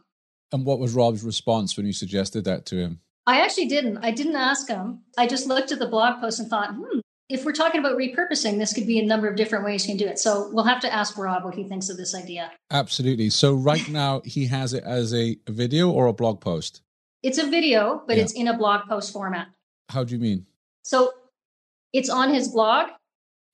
And 0.52 0.64
what 0.64 0.78
was 0.78 0.94
rob's 0.94 1.24
response 1.24 1.76
when 1.76 1.86
you 1.86 1.92
suggested 1.92 2.44
that 2.44 2.66
to 2.66 2.76
him 2.76 3.00
I 3.26 3.40
actually 3.40 3.66
didn't. 3.66 3.98
I 3.98 4.10
didn't 4.10 4.36
ask 4.36 4.68
him. 4.68 5.00
I 5.16 5.26
just 5.26 5.46
looked 5.46 5.72
at 5.72 5.78
the 5.78 5.86
blog 5.86 6.20
post 6.20 6.40
and 6.40 6.48
thought, 6.48 6.74
hmm, 6.74 7.00
if 7.30 7.44
we're 7.44 7.52
talking 7.52 7.80
about 7.80 7.96
repurposing, 7.96 8.58
this 8.58 8.72
could 8.72 8.86
be 8.86 8.98
a 8.98 9.04
number 9.04 9.28
of 9.28 9.36
different 9.36 9.64
ways 9.64 9.86
you 9.86 9.92
can 9.92 9.96
do 9.96 10.10
it. 10.10 10.18
So 10.18 10.50
we'll 10.52 10.64
have 10.64 10.80
to 10.80 10.92
ask 10.92 11.16
Rob 11.16 11.44
what 11.44 11.54
he 11.54 11.64
thinks 11.64 11.88
of 11.88 11.96
this 11.96 12.14
idea. 12.14 12.52
Absolutely. 12.70 13.30
So 13.30 13.54
right 13.54 13.88
now 13.88 14.20
he 14.24 14.46
has 14.46 14.74
it 14.74 14.84
as 14.84 15.14
a 15.14 15.38
video 15.48 15.90
or 15.90 16.06
a 16.06 16.12
blog 16.12 16.40
post? 16.40 16.82
It's 17.22 17.38
a 17.38 17.48
video, 17.48 18.02
but 18.06 18.16
yeah. 18.16 18.24
it's 18.24 18.32
in 18.34 18.48
a 18.48 18.56
blog 18.56 18.86
post 18.86 19.12
format. 19.12 19.48
How 19.88 20.04
do 20.04 20.14
you 20.14 20.20
mean? 20.20 20.46
So 20.82 21.12
it's 21.94 22.10
on 22.10 22.32
his 22.34 22.48
blog. 22.48 22.90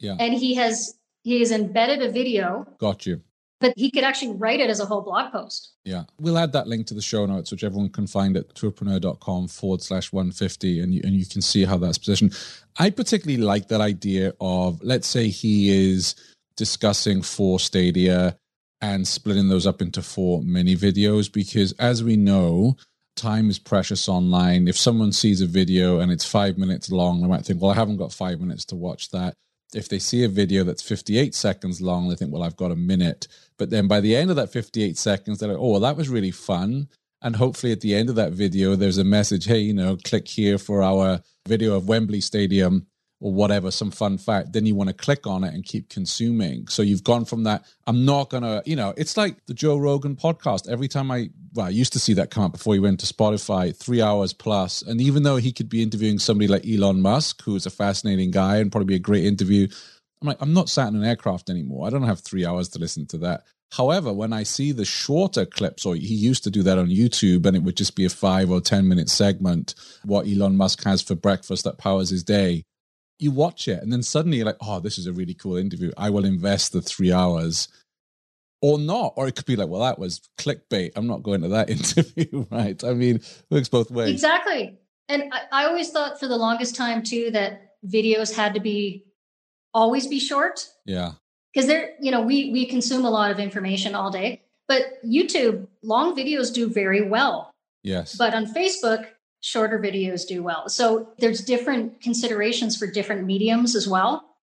Yeah. 0.00 0.16
And 0.18 0.34
he 0.34 0.54
has 0.56 0.98
he 1.22 1.38
has 1.40 1.52
embedded 1.52 2.02
a 2.02 2.10
video. 2.10 2.66
Got 2.78 3.06
you. 3.06 3.22
But 3.60 3.74
he 3.76 3.90
could 3.90 4.04
actually 4.04 4.36
write 4.36 4.60
it 4.60 4.70
as 4.70 4.80
a 4.80 4.86
whole 4.86 5.02
blog 5.02 5.32
post. 5.32 5.74
Yeah. 5.84 6.04
We'll 6.18 6.38
add 6.38 6.52
that 6.52 6.66
link 6.66 6.86
to 6.86 6.94
the 6.94 7.02
show 7.02 7.26
notes, 7.26 7.50
which 7.50 7.62
everyone 7.62 7.90
can 7.90 8.06
find 8.06 8.36
at 8.36 8.54
tourpreneur.com 8.54 9.48
forward 9.48 9.82
slash 9.82 10.12
150, 10.12 10.80
and 10.80 10.94
you, 10.94 11.02
and 11.04 11.14
you 11.14 11.26
can 11.26 11.42
see 11.42 11.64
how 11.64 11.76
that's 11.76 11.98
positioned. 11.98 12.36
I 12.78 12.88
particularly 12.90 13.42
like 13.42 13.68
that 13.68 13.82
idea 13.82 14.32
of, 14.40 14.82
let's 14.82 15.06
say 15.06 15.28
he 15.28 15.90
is 15.90 16.14
discussing 16.56 17.20
four 17.20 17.60
Stadia 17.60 18.36
and 18.80 19.06
splitting 19.06 19.48
those 19.48 19.66
up 19.66 19.82
into 19.82 20.00
four 20.00 20.42
mini 20.42 20.74
videos, 20.74 21.30
because 21.30 21.72
as 21.72 22.02
we 22.02 22.16
know, 22.16 22.76
time 23.14 23.50
is 23.50 23.58
precious 23.58 24.08
online. 24.08 24.68
If 24.68 24.78
someone 24.78 25.12
sees 25.12 25.42
a 25.42 25.46
video 25.46 26.00
and 26.00 26.10
it's 26.10 26.24
five 26.24 26.56
minutes 26.56 26.90
long, 26.90 27.20
they 27.20 27.28
might 27.28 27.44
think, 27.44 27.60
well, 27.60 27.70
I 27.70 27.74
haven't 27.74 27.98
got 27.98 28.12
five 28.12 28.40
minutes 28.40 28.64
to 28.66 28.76
watch 28.76 29.10
that. 29.10 29.36
If 29.74 29.88
they 29.88 29.98
see 29.98 30.24
a 30.24 30.28
video 30.28 30.64
that's 30.64 30.82
58 30.82 31.34
seconds 31.34 31.80
long, 31.80 32.08
they 32.08 32.16
think, 32.16 32.32
well, 32.32 32.42
I've 32.42 32.56
got 32.56 32.72
a 32.72 32.76
minute. 32.76 33.28
But 33.58 33.70
then 33.70 33.88
by 33.88 34.00
the 34.00 34.16
end 34.16 34.30
of 34.30 34.36
that 34.36 34.50
58 34.50 34.96
seconds, 34.96 35.38
they're 35.38 35.48
like, 35.50 35.58
oh, 35.58 35.72
well, 35.72 35.80
that 35.80 35.96
was 35.96 36.08
really 36.08 36.30
fun. 36.30 36.88
And 37.22 37.36
hopefully 37.36 37.72
at 37.72 37.80
the 37.80 37.94
end 37.94 38.08
of 38.08 38.14
that 38.16 38.32
video, 38.32 38.74
there's 38.74 38.98
a 38.98 39.04
message, 39.04 39.44
hey, 39.44 39.58
you 39.58 39.74
know, 39.74 39.96
click 40.02 40.26
here 40.26 40.58
for 40.58 40.82
our 40.82 41.20
video 41.46 41.76
of 41.76 41.88
Wembley 41.88 42.20
Stadium 42.20 42.86
or 43.20 43.32
whatever, 43.32 43.70
some 43.70 43.90
fun 43.90 44.16
fact, 44.16 44.52
then 44.52 44.64
you 44.64 44.74
want 44.74 44.88
to 44.88 44.94
click 44.94 45.26
on 45.26 45.44
it 45.44 45.52
and 45.52 45.64
keep 45.64 45.90
consuming. 45.90 46.66
So 46.68 46.80
you've 46.80 47.04
gone 47.04 47.26
from 47.26 47.44
that, 47.44 47.64
I'm 47.86 48.06
not 48.06 48.30
going 48.30 48.42
to, 48.42 48.62
you 48.64 48.76
know, 48.76 48.94
it's 48.96 49.16
like 49.16 49.44
the 49.46 49.52
Joe 49.52 49.76
Rogan 49.76 50.16
podcast. 50.16 50.68
Every 50.68 50.88
time 50.88 51.10
I, 51.10 51.28
well, 51.52 51.66
I 51.66 51.70
used 51.70 51.92
to 51.92 51.98
see 51.98 52.14
that 52.14 52.30
come 52.30 52.44
up 52.44 52.52
before 52.52 52.72
he 52.72 52.80
went 52.80 53.00
to 53.00 53.12
Spotify, 53.12 53.76
three 53.76 54.00
hours 54.00 54.32
plus. 54.32 54.80
And 54.80 55.00
even 55.02 55.22
though 55.22 55.36
he 55.36 55.52
could 55.52 55.68
be 55.68 55.82
interviewing 55.82 56.18
somebody 56.18 56.48
like 56.48 56.66
Elon 56.66 57.02
Musk, 57.02 57.42
who's 57.42 57.66
a 57.66 57.70
fascinating 57.70 58.30
guy 58.30 58.56
and 58.56 58.72
probably 58.72 58.86
be 58.86 58.94
a 58.96 58.98
great 58.98 59.24
interview, 59.24 59.68
I'm 60.22 60.28
like, 60.28 60.38
I'm 60.40 60.54
not 60.54 60.70
sat 60.70 60.88
in 60.88 60.96
an 60.96 61.04
aircraft 61.04 61.50
anymore. 61.50 61.86
I 61.86 61.90
don't 61.90 62.02
have 62.04 62.20
three 62.20 62.46
hours 62.46 62.70
to 62.70 62.78
listen 62.78 63.06
to 63.08 63.18
that. 63.18 63.44
However, 63.72 64.12
when 64.12 64.32
I 64.32 64.42
see 64.42 64.72
the 64.72 64.84
shorter 64.84 65.46
clips, 65.46 65.86
or 65.86 65.94
he 65.94 66.14
used 66.14 66.42
to 66.44 66.50
do 66.50 66.62
that 66.64 66.78
on 66.78 66.88
YouTube, 66.88 67.46
and 67.46 67.56
it 67.56 67.62
would 67.62 67.76
just 67.76 67.94
be 67.94 68.04
a 68.04 68.10
five 68.10 68.50
or 68.50 68.60
10 68.60 68.88
minute 68.88 69.08
segment, 69.08 69.74
what 70.04 70.26
Elon 70.26 70.56
Musk 70.56 70.82
has 70.84 71.02
for 71.02 71.14
breakfast 71.14 71.64
that 71.64 71.78
powers 71.78 72.10
his 72.10 72.24
day 72.24 72.64
you 73.20 73.30
watch 73.30 73.68
it 73.68 73.82
and 73.82 73.92
then 73.92 74.02
suddenly 74.02 74.38
you're 74.38 74.46
like, 74.46 74.56
oh, 74.60 74.80
this 74.80 74.98
is 74.98 75.06
a 75.06 75.12
really 75.12 75.34
cool 75.34 75.56
interview. 75.56 75.92
I 75.96 76.10
will 76.10 76.24
invest 76.24 76.72
the 76.72 76.82
three 76.82 77.12
hours 77.12 77.68
or 78.62 78.78
not. 78.78 79.14
Or 79.16 79.28
it 79.28 79.36
could 79.36 79.46
be 79.46 79.56
like, 79.56 79.68
well, 79.68 79.82
that 79.82 79.98
was 79.98 80.20
clickbait. 80.38 80.92
I'm 80.96 81.06
not 81.06 81.22
going 81.22 81.42
to 81.42 81.48
that 81.48 81.70
interview, 81.76 82.46
right? 82.50 82.82
I 82.84 82.94
mean, 82.94 83.16
it 83.16 83.44
works 83.50 83.68
both 83.68 83.90
ways. 83.90 84.10
Exactly. 84.10 84.78
And 85.08 85.32
I, 85.32 85.64
I 85.64 85.66
always 85.66 85.90
thought 85.90 86.20
for 86.20 86.28
the 86.28 86.36
longest 86.36 86.76
time 86.76 87.02
too 87.02 87.30
that 87.32 87.76
videos 87.86 88.34
had 88.34 88.54
to 88.54 88.60
be 88.60 89.04
always 89.74 90.06
be 90.06 90.20
short. 90.20 90.68
Yeah. 90.84 91.12
Because 91.52 91.66
they're, 91.66 91.94
you 92.00 92.12
know, 92.12 92.20
we 92.20 92.50
we 92.52 92.64
consume 92.64 93.04
a 93.04 93.10
lot 93.10 93.30
of 93.30 93.40
information 93.40 93.94
all 93.94 94.10
day. 94.10 94.42
But 94.68 95.04
YouTube, 95.04 95.66
long 95.82 96.16
videos 96.16 96.54
do 96.54 96.70
very 96.70 97.02
well. 97.02 97.50
Yes. 97.82 98.14
But 98.14 98.34
on 98.34 98.46
Facebook, 98.46 99.06
shorter 99.40 99.78
videos 99.78 100.26
do 100.26 100.42
well. 100.42 100.68
So 100.68 101.08
there's 101.18 101.40
different 101.40 102.00
considerations 102.00 102.76
for 102.76 102.86
different 102.86 103.24
mediums 103.24 103.74
as 103.74 103.88
well. 103.88 104.36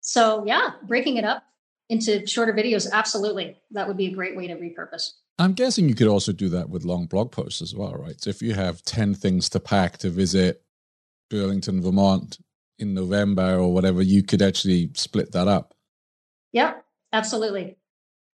So 0.00 0.44
yeah, 0.46 0.72
breaking 0.86 1.16
it 1.16 1.24
up 1.24 1.44
into 1.88 2.26
shorter 2.26 2.52
videos, 2.52 2.90
absolutely. 2.90 3.60
That 3.70 3.88
would 3.88 3.96
be 3.96 4.06
a 4.06 4.14
great 4.14 4.36
way 4.36 4.46
to 4.48 4.54
repurpose. 4.56 5.12
I'm 5.38 5.52
guessing 5.52 5.88
you 5.88 5.94
could 5.94 6.08
also 6.08 6.32
do 6.32 6.48
that 6.50 6.68
with 6.68 6.84
long 6.84 7.06
blog 7.06 7.30
posts 7.30 7.62
as 7.62 7.74
well, 7.74 7.94
right? 7.94 8.20
So 8.20 8.30
if 8.30 8.42
you 8.42 8.54
have 8.54 8.82
10 8.82 9.14
things 9.14 9.48
to 9.50 9.60
pack 9.60 9.98
to 9.98 10.10
visit 10.10 10.62
Burlington, 11.30 11.80
Vermont 11.80 12.38
in 12.78 12.94
November 12.94 13.58
or 13.58 13.72
whatever, 13.72 14.02
you 14.02 14.22
could 14.22 14.42
actually 14.42 14.90
split 14.94 15.32
that 15.32 15.46
up. 15.46 15.74
Yeah, 16.52 16.74
absolutely. 17.12 17.76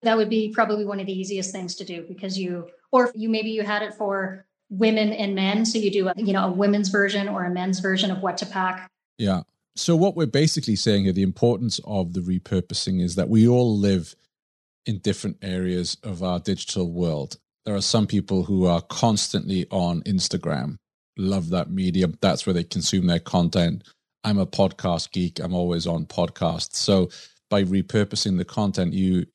That 0.03 0.17
would 0.17 0.31
be 0.31 0.51
probably 0.51 0.85
one 0.87 1.01
of 1.01 1.07
the 1.07 1.19
easiest 1.19 1.53
things 1.53 1.75
to 1.77 1.85
do 1.85 2.05
because 2.09 2.39
you, 2.39 2.69
or 2.91 3.13
you 3.15 3.29
maybe 3.29 3.51
you 3.51 3.63
had 3.63 3.83
it 3.83 3.95
for 3.95 4.47
women 4.79 5.13
and 5.13 5.35
men. 5.35 5.65
So 5.65 5.79
you 5.79 5.91
do, 5.91 6.09
a, 6.09 6.15
you 6.17 6.33
know, 6.33 6.49
a 6.49 6.53
women's 6.53 6.89
version 6.89 7.29
or 7.29 7.45
a 7.45 7.51
men's 7.51 7.81
version 7.81 8.11
of 8.11 8.23
what 8.23 8.39
to 8.39 8.47
pack. 8.47 8.91
Yeah. 9.19 9.43
So 9.77 9.97
what 9.97 10.17
we're 10.17 10.27
basically 10.27 10.77
saying 10.77 11.05
here, 11.05 11.13
the 11.13 11.23
importance 11.23 11.81
of 11.85 12.13
the 12.13 12.21
repurposing 12.21 13.01
is 13.01 13.17
that 13.17 13.29
we 13.29 13.49
all 13.49 13.77
live 13.77 14.15
in 14.87 14.99
different 14.99 15.39
areas 15.43 15.97
of 16.03 16.23
our 16.23 16.39
digital 16.39 16.91
world. 16.91 17.39
There 17.65 17.75
are 17.75 17.81
some 17.81 18.07
people 18.07 18.45
who 18.45 18.67
are 18.67 18.83
constantly 18.83 19.67
on 19.71 20.03
Instagram, 20.03 20.77
love 21.17 21.51
that 21.51 21.71
medium. 21.71 22.17
That's 22.21 22.47
where 22.47 22.53
they 22.53 22.65
consume 22.65 23.07
their 23.07 23.19
content. 23.19 23.83
I'm 24.23 24.39
a 24.39 24.47
podcast 24.47 25.13
geek. 25.13 25.41
I'm 25.41 25.55
always 25.55 25.87
on 25.87 26.07
podcasts. 26.07 26.77
So 26.77 27.11
by 27.51 27.65
repurposing 27.65 28.39
the 28.39 28.45
content, 28.45 28.93
you 28.93 29.27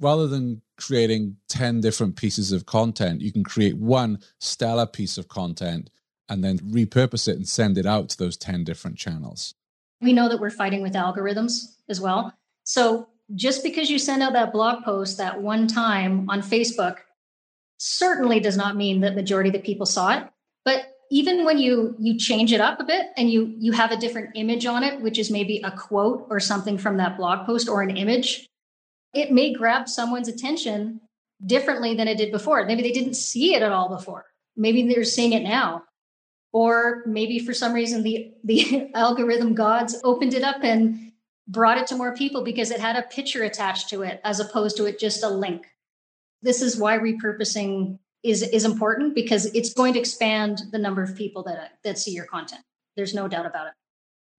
rather 0.00 0.26
than 0.26 0.62
creating 0.82 1.36
10 1.48 1.80
different 1.80 2.16
pieces 2.16 2.52
of 2.52 2.66
content, 2.66 3.20
you 3.20 3.32
can 3.32 3.44
create 3.44 3.76
one 3.76 4.18
stellar 4.40 4.86
piece 4.86 5.16
of 5.16 5.28
content 5.28 5.90
and 6.28 6.42
then 6.42 6.58
repurpose 6.58 7.28
it 7.28 7.36
and 7.36 7.48
send 7.48 7.78
it 7.78 7.86
out 7.86 8.08
to 8.08 8.18
those 8.18 8.36
10 8.36 8.64
different 8.64 8.96
channels. 8.96 9.54
We 10.00 10.12
know 10.12 10.28
that 10.28 10.40
we're 10.40 10.50
fighting 10.50 10.82
with 10.82 10.94
algorithms 10.94 11.76
as 11.88 12.00
well. 12.00 12.34
So 12.64 13.08
just 13.34 13.62
because 13.62 13.90
you 13.90 13.98
send 13.98 14.22
out 14.22 14.32
that 14.32 14.52
blog 14.52 14.84
post 14.84 15.18
that 15.18 15.40
one 15.40 15.66
time 15.66 16.28
on 16.28 16.42
Facebook 16.42 16.98
certainly 17.78 18.40
does 18.40 18.56
not 18.56 18.76
mean 18.76 19.00
that 19.00 19.14
majority 19.14 19.48
of 19.48 19.54
the 19.54 19.60
people 19.60 19.86
saw 19.86 20.18
it. 20.18 20.28
But 20.64 20.86
even 21.10 21.44
when 21.44 21.58
you 21.58 21.94
you 21.98 22.16
change 22.16 22.52
it 22.52 22.60
up 22.60 22.80
a 22.80 22.84
bit 22.84 23.06
and 23.16 23.30
you 23.30 23.54
you 23.58 23.72
have 23.72 23.90
a 23.90 23.96
different 23.96 24.30
image 24.34 24.66
on 24.66 24.82
it, 24.82 25.00
which 25.02 25.18
is 25.18 25.30
maybe 25.30 25.60
a 25.64 25.70
quote 25.70 26.26
or 26.30 26.40
something 26.40 26.78
from 26.78 26.96
that 26.96 27.16
blog 27.16 27.46
post 27.46 27.68
or 27.68 27.82
an 27.82 27.96
image, 27.96 28.48
it 29.12 29.30
may 29.30 29.52
grab 29.52 29.88
someone's 29.88 30.28
attention 30.28 31.00
differently 31.44 31.94
than 31.94 32.08
it 32.08 32.16
did 32.16 32.32
before. 32.32 32.64
Maybe 32.64 32.82
they 32.82 32.92
didn't 32.92 33.14
see 33.14 33.54
it 33.54 33.62
at 33.62 33.72
all 33.72 33.88
before. 33.88 34.26
Maybe 34.56 34.86
they're 34.86 35.04
seeing 35.04 35.32
it 35.32 35.42
now. 35.42 35.84
Or 36.52 37.02
maybe 37.06 37.38
for 37.38 37.54
some 37.54 37.72
reason 37.72 38.02
the, 38.02 38.32
the 38.44 38.90
algorithm 38.94 39.54
gods 39.54 40.00
opened 40.04 40.34
it 40.34 40.42
up 40.42 40.62
and 40.62 41.12
brought 41.48 41.78
it 41.78 41.86
to 41.88 41.96
more 41.96 42.14
people 42.14 42.44
because 42.44 42.70
it 42.70 42.80
had 42.80 42.96
a 42.96 43.02
picture 43.02 43.42
attached 43.42 43.88
to 43.90 44.02
it 44.02 44.20
as 44.24 44.40
opposed 44.40 44.76
to 44.76 44.84
it 44.84 44.98
just 44.98 45.22
a 45.22 45.28
link. 45.28 45.66
This 46.42 46.62
is 46.62 46.78
why 46.78 46.98
repurposing 46.98 47.98
is, 48.22 48.42
is 48.42 48.64
important 48.64 49.14
because 49.14 49.46
it's 49.46 49.74
going 49.74 49.94
to 49.94 49.98
expand 49.98 50.62
the 50.70 50.78
number 50.78 51.02
of 51.02 51.16
people 51.16 51.42
that, 51.44 51.72
that 51.84 51.98
see 51.98 52.12
your 52.12 52.26
content. 52.26 52.62
There's 52.96 53.14
no 53.14 53.28
doubt 53.28 53.46
about 53.46 53.68
it. 53.68 53.72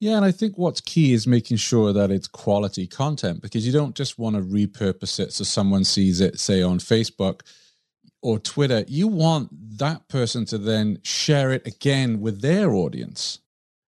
Yeah, 0.03 0.17
and 0.17 0.25
I 0.25 0.31
think 0.31 0.57
what's 0.57 0.81
key 0.81 1.13
is 1.13 1.25
making 1.25 1.55
sure 1.55 1.93
that 1.93 2.11
it's 2.11 2.27
quality 2.27 2.87
content 2.87 3.41
because 3.41 3.65
you 3.65 3.71
don't 3.71 3.95
just 3.95 4.19
want 4.19 4.35
to 4.35 4.41
repurpose 4.41 5.17
it 5.17 5.31
so 5.31 5.45
someone 5.45 5.85
sees 5.85 6.19
it, 6.19 6.41
say 6.41 6.61
on 6.61 6.79
Facebook 6.79 7.39
or 8.21 8.37
Twitter. 8.37 8.83
You 8.89 9.07
want 9.07 9.47
that 9.79 10.05
person 10.09 10.43
to 10.47 10.57
then 10.57 10.99
share 11.03 11.53
it 11.53 11.65
again 11.65 12.19
with 12.19 12.41
their 12.41 12.73
audience. 12.73 13.39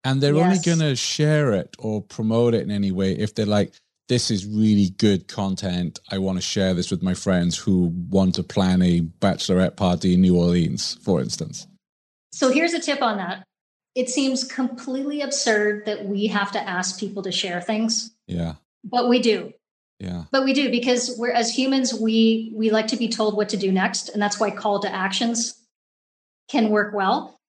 And 0.02 0.22
they're 0.22 0.34
yes. 0.34 0.46
only 0.46 0.58
going 0.64 0.90
to 0.90 0.96
share 0.96 1.52
it 1.52 1.76
or 1.78 2.00
promote 2.00 2.54
it 2.54 2.62
in 2.62 2.70
any 2.70 2.90
way 2.90 3.12
if 3.12 3.34
they're 3.34 3.44
like, 3.44 3.74
this 4.08 4.30
is 4.30 4.46
really 4.46 4.88
good 4.96 5.28
content. 5.28 6.00
I 6.10 6.16
want 6.16 6.38
to 6.38 6.42
share 6.42 6.72
this 6.72 6.90
with 6.90 7.02
my 7.02 7.12
friends 7.12 7.58
who 7.58 7.92
want 8.08 8.36
to 8.36 8.42
plan 8.42 8.80
a 8.80 9.02
bachelorette 9.02 9.76
party 9.76 10.14
in 10.14 10.22
New 10.22 10.38
Orleans, 10.38 10.94
for 11.02 11.20
instance. 11.20 11.66
So 12.32 12.50
here's 12.50 12.72
a 12.72 12.80
tip 12.80 13.02
on 13.02 13.18
that 13.18 13.44
it 13.98 14.08
seems 14.08 14.44
completely 14.44 15.22
absurd 15.22 15.84
that 15.86 16.04
we 16.04 16.28
have 16.28 16.52
to 16.52 16.60
ask 16.60 17.00
people 17.00 17.20
to 17.24 17.32
share 17.32 17.60
things. 17.60 18.12
Yeah. 18.28 18.54
But 18.84 19.08
we 19.08 19.18
do. 19.18 19.52
Yeah. 19.98 20.26
But 20.30 20.44
we 20.44 20.52
do 20.52 20.70
because 20.70 21.16
we're 21.18 21.32
as 21.32 21.52
humans 21.52 21.92
we 21.92 22.52
we 22.54 22.70
like 22.70 22.86
to 22.88 22.96
be 22.96 23.08
told 23.08 23.36
what 23.36 23.48
to 23.48 23.56
do 23.56 23.72
next 23.72 24.08
and 24.10 24.22
that's 24.22 24.38
why 24.38 24.52
call 24.52 24.78
to 24.82 24.94
actions 24.94 25.60
can 26.48 26.70
work 26.70 26.94
well. 26.94 27.40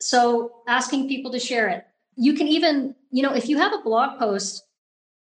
So 0.00 0.52
asking 0.68 1.08
people 1.08 1.32
to 1.32 1.40
share 1.40 1.68
it. 1.68 1.84
You 2.14 2.34
can 2.34 2.46
even, 2.46 2.94
you 3.10 3.24
know, 3.24 3.34
if 3.34 3.48
you 3.48 3.58
have 3.58 3.74
a 3.74 3.82
blog 3.82 4.20
post 4.20 4.64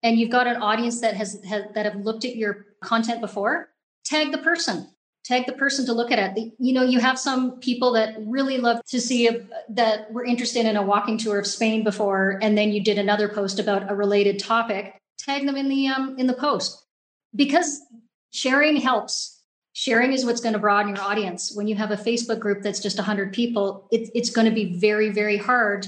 and 0.02 0.19
you've 0.19 0.31
got 0.31 0.47
an 0.47 0.57
audience 0.57 1.00
that 1.00 1.14
has, 1.14 1.43
has 1.49 1.64
that 1.75 1.87
have 1.87 2.05
looked 2.05 2.26
at 2.26 2.37
your 2.37 2.67
content 2.83 3.23
before, 3.23 3.71
tag 4.05 4.31
the 4.31 4.38
person 4.38 4.90
tag 5.25 5.47
the 5.47 5.53
person 5.53 5.87
to 5.87 5.93
look 5.93 6.11
at 6.11 6.19
it. 6.19 6.53
You 6.59 6.73
know, 6.73 6.83
you 6.83 7.00
have 7.00 7.19
some 7.19 7.59
people 7.61 7.93
that 7.93 8.17
really 8.27 8.59
love 8.59 8.85
to 8.87 9.00
see 9.00 9.29
a, 9.29 9.47
that 9.71 10.11
were 10.12 10.25
interested 10.25 10.67
in 10.67 10.77
a 10.77 10.83
walking 10.83 11.19
tour 11.19 11.39
of 11.39 11.47
Spain 11.47 11.85
before, 11.85 12.39
and 12.43 12.57
then 12.57 12.73
you 12.73 12.83
did 12.83 12.99
another 12.99 13.29
post 13.29 13.59
about 13.59 13.91
a 13.91 13.95
related 13.95 14.39
topic. 14.39 15.00
Tag 15.19 15.47
them 15.47 15.57
in 15.57 15.69
the 15.69 15.89
um, 15.89 16.17
in 16.19 16.27
the 16.27 16.35
post 16.35 16.85
because 17.35 17.81
sharing 18.31 18.77
helps. 18.77 19.37
Sharing 19.73 20.12
is 20.12 20.25
what's 20.25 20.41
going 20.41 20.55
to 20.55 20.59
broaden 20.59 20.97
your 20.97 21.05
audience. 21.05 21.53
When 21.55 21.69
you 21.69 21.77
have 21.77 21.93
a 21.93 21.97
Facebook 21.97 22.41
group 22.41 22.62
that's 22.62 22.81
just 22.81 22.99
100 22.99 23.33
people, 23.33 23.87
it, 23.93 24.11
it's 24.15 24.31
going 24.31 24.47
to 24.47 24.53
be 24.53 24.77
very, 24.79 25.11
very 25.11 25.37
hard. 25.37 25.87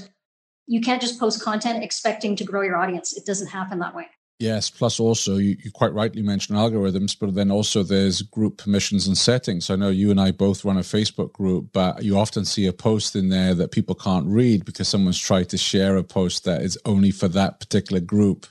You 0.67 0.79
can't 0.79 1.01
just 1.01 1.19
post 1.19 1.43
content 1.43 1.83
expecting 1.83 2.37
to 2.37 2.45
grow 2.45 2.61
your 2.61 2.77
audience. 2.77 3.11
It 3.11 3.25
doesn't 3.25 3.47
happen 3.47 3.79
that 3.79 3.93
way. 3.93 4.07
Yes, 4.43 4.69
plus 4.69 4.99
also 4.99 5.37
you, 5.37 5.55
you 5.63 5.71
quite 5.71 5.93
rightly 5.93 6.21
mentioned 6.21 6.57
algorithms, 6.57 7.17
but 7.17 7.33
then 7.33 7.49
also 7.49 7.81
there's 7.81 8.21
group 8.23 8.57
permissions 8.57 9.07
and 9.07 9.17
settings. 9.17 9.69
I 9.69 9.77
know 9.77 9.87
you 9.87 10.11
and 10.11 10.19
I 10.19 10.31
both 10.31 10.65
run 10.65 10.75
a 10.75 10.81
Facebook 10.81 11.31
group, 11.31 11.69
but 11.71 12.03
you 12.03 12.17
often 12.17 12.43
see 12.43 12.67
a 12.67 12.73
post 12.73 13.15
in 13.15 13.29
there 13.29 13.53
that 13.53 13.71
people 13.71 13.95
can't 13.95 14.27
read 14.27 14.65
because 14.65 14.89
someone's 14.89 15.17
tried 15.17 15.47
to 15.51 15.57
share 15.57 15.95
a 15.95 16.03
post 16.03 16.43
that 16.43 16.61
is 16.61 16.77
only 16.83 17.09
for 17.09 17.29
that 17.29 17.61
particular 17.61 18.01
group. 18.01 18.45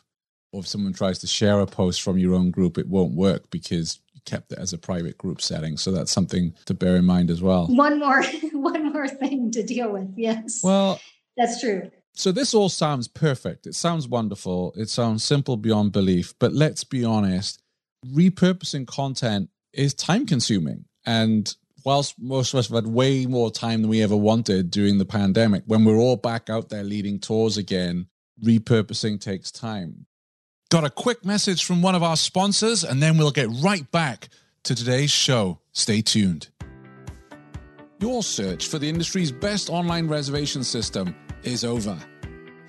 or 0.53 0.61
if 0.61 0.67
someone 0.67 0.95
tries 0.95 1.19
to 1.19 1.27
share 1.27 1.61
a 1.61 1.67
post 1.67 2.01
from 2.01 2.17
your 2.17 2.35
own 2.35 2.51
group, 2.51 2.79
it 2.79 2.89
won't 2.89 3.13
work 3.15 3.51
because 3.51 4.01
you 4.15 4.23
kept 4.25 4.51
it 4.51 4.59
as 4.59 4.73
a 4.73 4.79
private 4.79 5.19
group 5.19 5.43
setting. 5.43 5.77
So 5.77 5.93
that's 5.93 6.11
something 6.11 6.55
to 6.65 6.73
bear 6.73 6.97
in 6.97 7.05
mind 7.05 7.31
as 7.31 7.43
well. 7.43 7.67
One 7.67 7.99
more, 7.99 8.23
one 8.53 8.95
more 8.95 9.09
thing 9.09 9.51
to 9.51 9.63
deal 9.63 9.93
with. 9.93 10.09
Yes. 10.17 10.63
Well, 10.65 11.03
that's 11.37 11.61
true. 11.61 11.91
So 12.14 12.31
this 12.31 12.54
all 12.54 12.69
sounds 12.69 13.09
perfect. 13.09 13.66
It 13.66 13.75
sounds 13.75 14.07
wonderful. 14.07 14.75
It 14.76 14.90
sounds 14.90 15.25
simple 15.25 15.57
beyond 15.57 15.92
belief. 15.92 16.35
But 16.38 16.52
let's 16.52 16.85
be 16.85 17.04
honest, 17.04 17.62
repurposing 18.07 18.87
content 18.87 19.49
is 19.73 19.95
time 19.95 20.26
consuming. 20.26 20.85
And 21.07 21.54
whilst 21.85 22.21
most 22.21 22.52
of 22.52 22.59
us 22.59 22.69
have 22.69 22.85
had 22.85 22.92
way 22.92 23.26
more 23.26 23.50
time 23.50 23.83
than 23.83 23.90
we 23.90 24.02
ever 24.02 24.16
wanted 24.16 24.71
during 24.71 24.99
the 24.99 25.04
pandemic, 25.04 25.64
when 25.66 25.85
we're 25.85 25.97
all 25.97 26.16
back 26.16 26.50
out 26.50 26.69
there 26.69 26.85
leading 26.85 27.19
tours 27.19 27.57
again, 27.57 28.07
repurposing 28.42 29.21
takes 29.21 29.50
time. 29.50 30.07
Got 30.71 30.85
a 30.85 30.90
quick 30.90 31.25
message 31.25 31.64
from 31.64 31.83
one 31.83 31.95
of 31.95 32.02
our 32.02 32.16
sponsors, 32.16 32.83
and 32.85 33.02
then 33.02 33.19
we'll 33.19 33.31
get 33.31 33.49
right 33.62 33.90
back 33.90 34.28
to 34.64 34.75
today's 34.75 35.11
show. 35.11 35.61
Stay 35.73 36.02
tuned. 36.02 36.49
Your 38.00 38.23
search 38.23 38.66
for 38.66 38.78
the 38.78 38.88
industry's 38.88 39.31
best 39.31 39.71
online 39.71 40.09
reservation 40.09 40.64
system 40.64 41.14
is 41.45 41.65
over. 41.65 41.99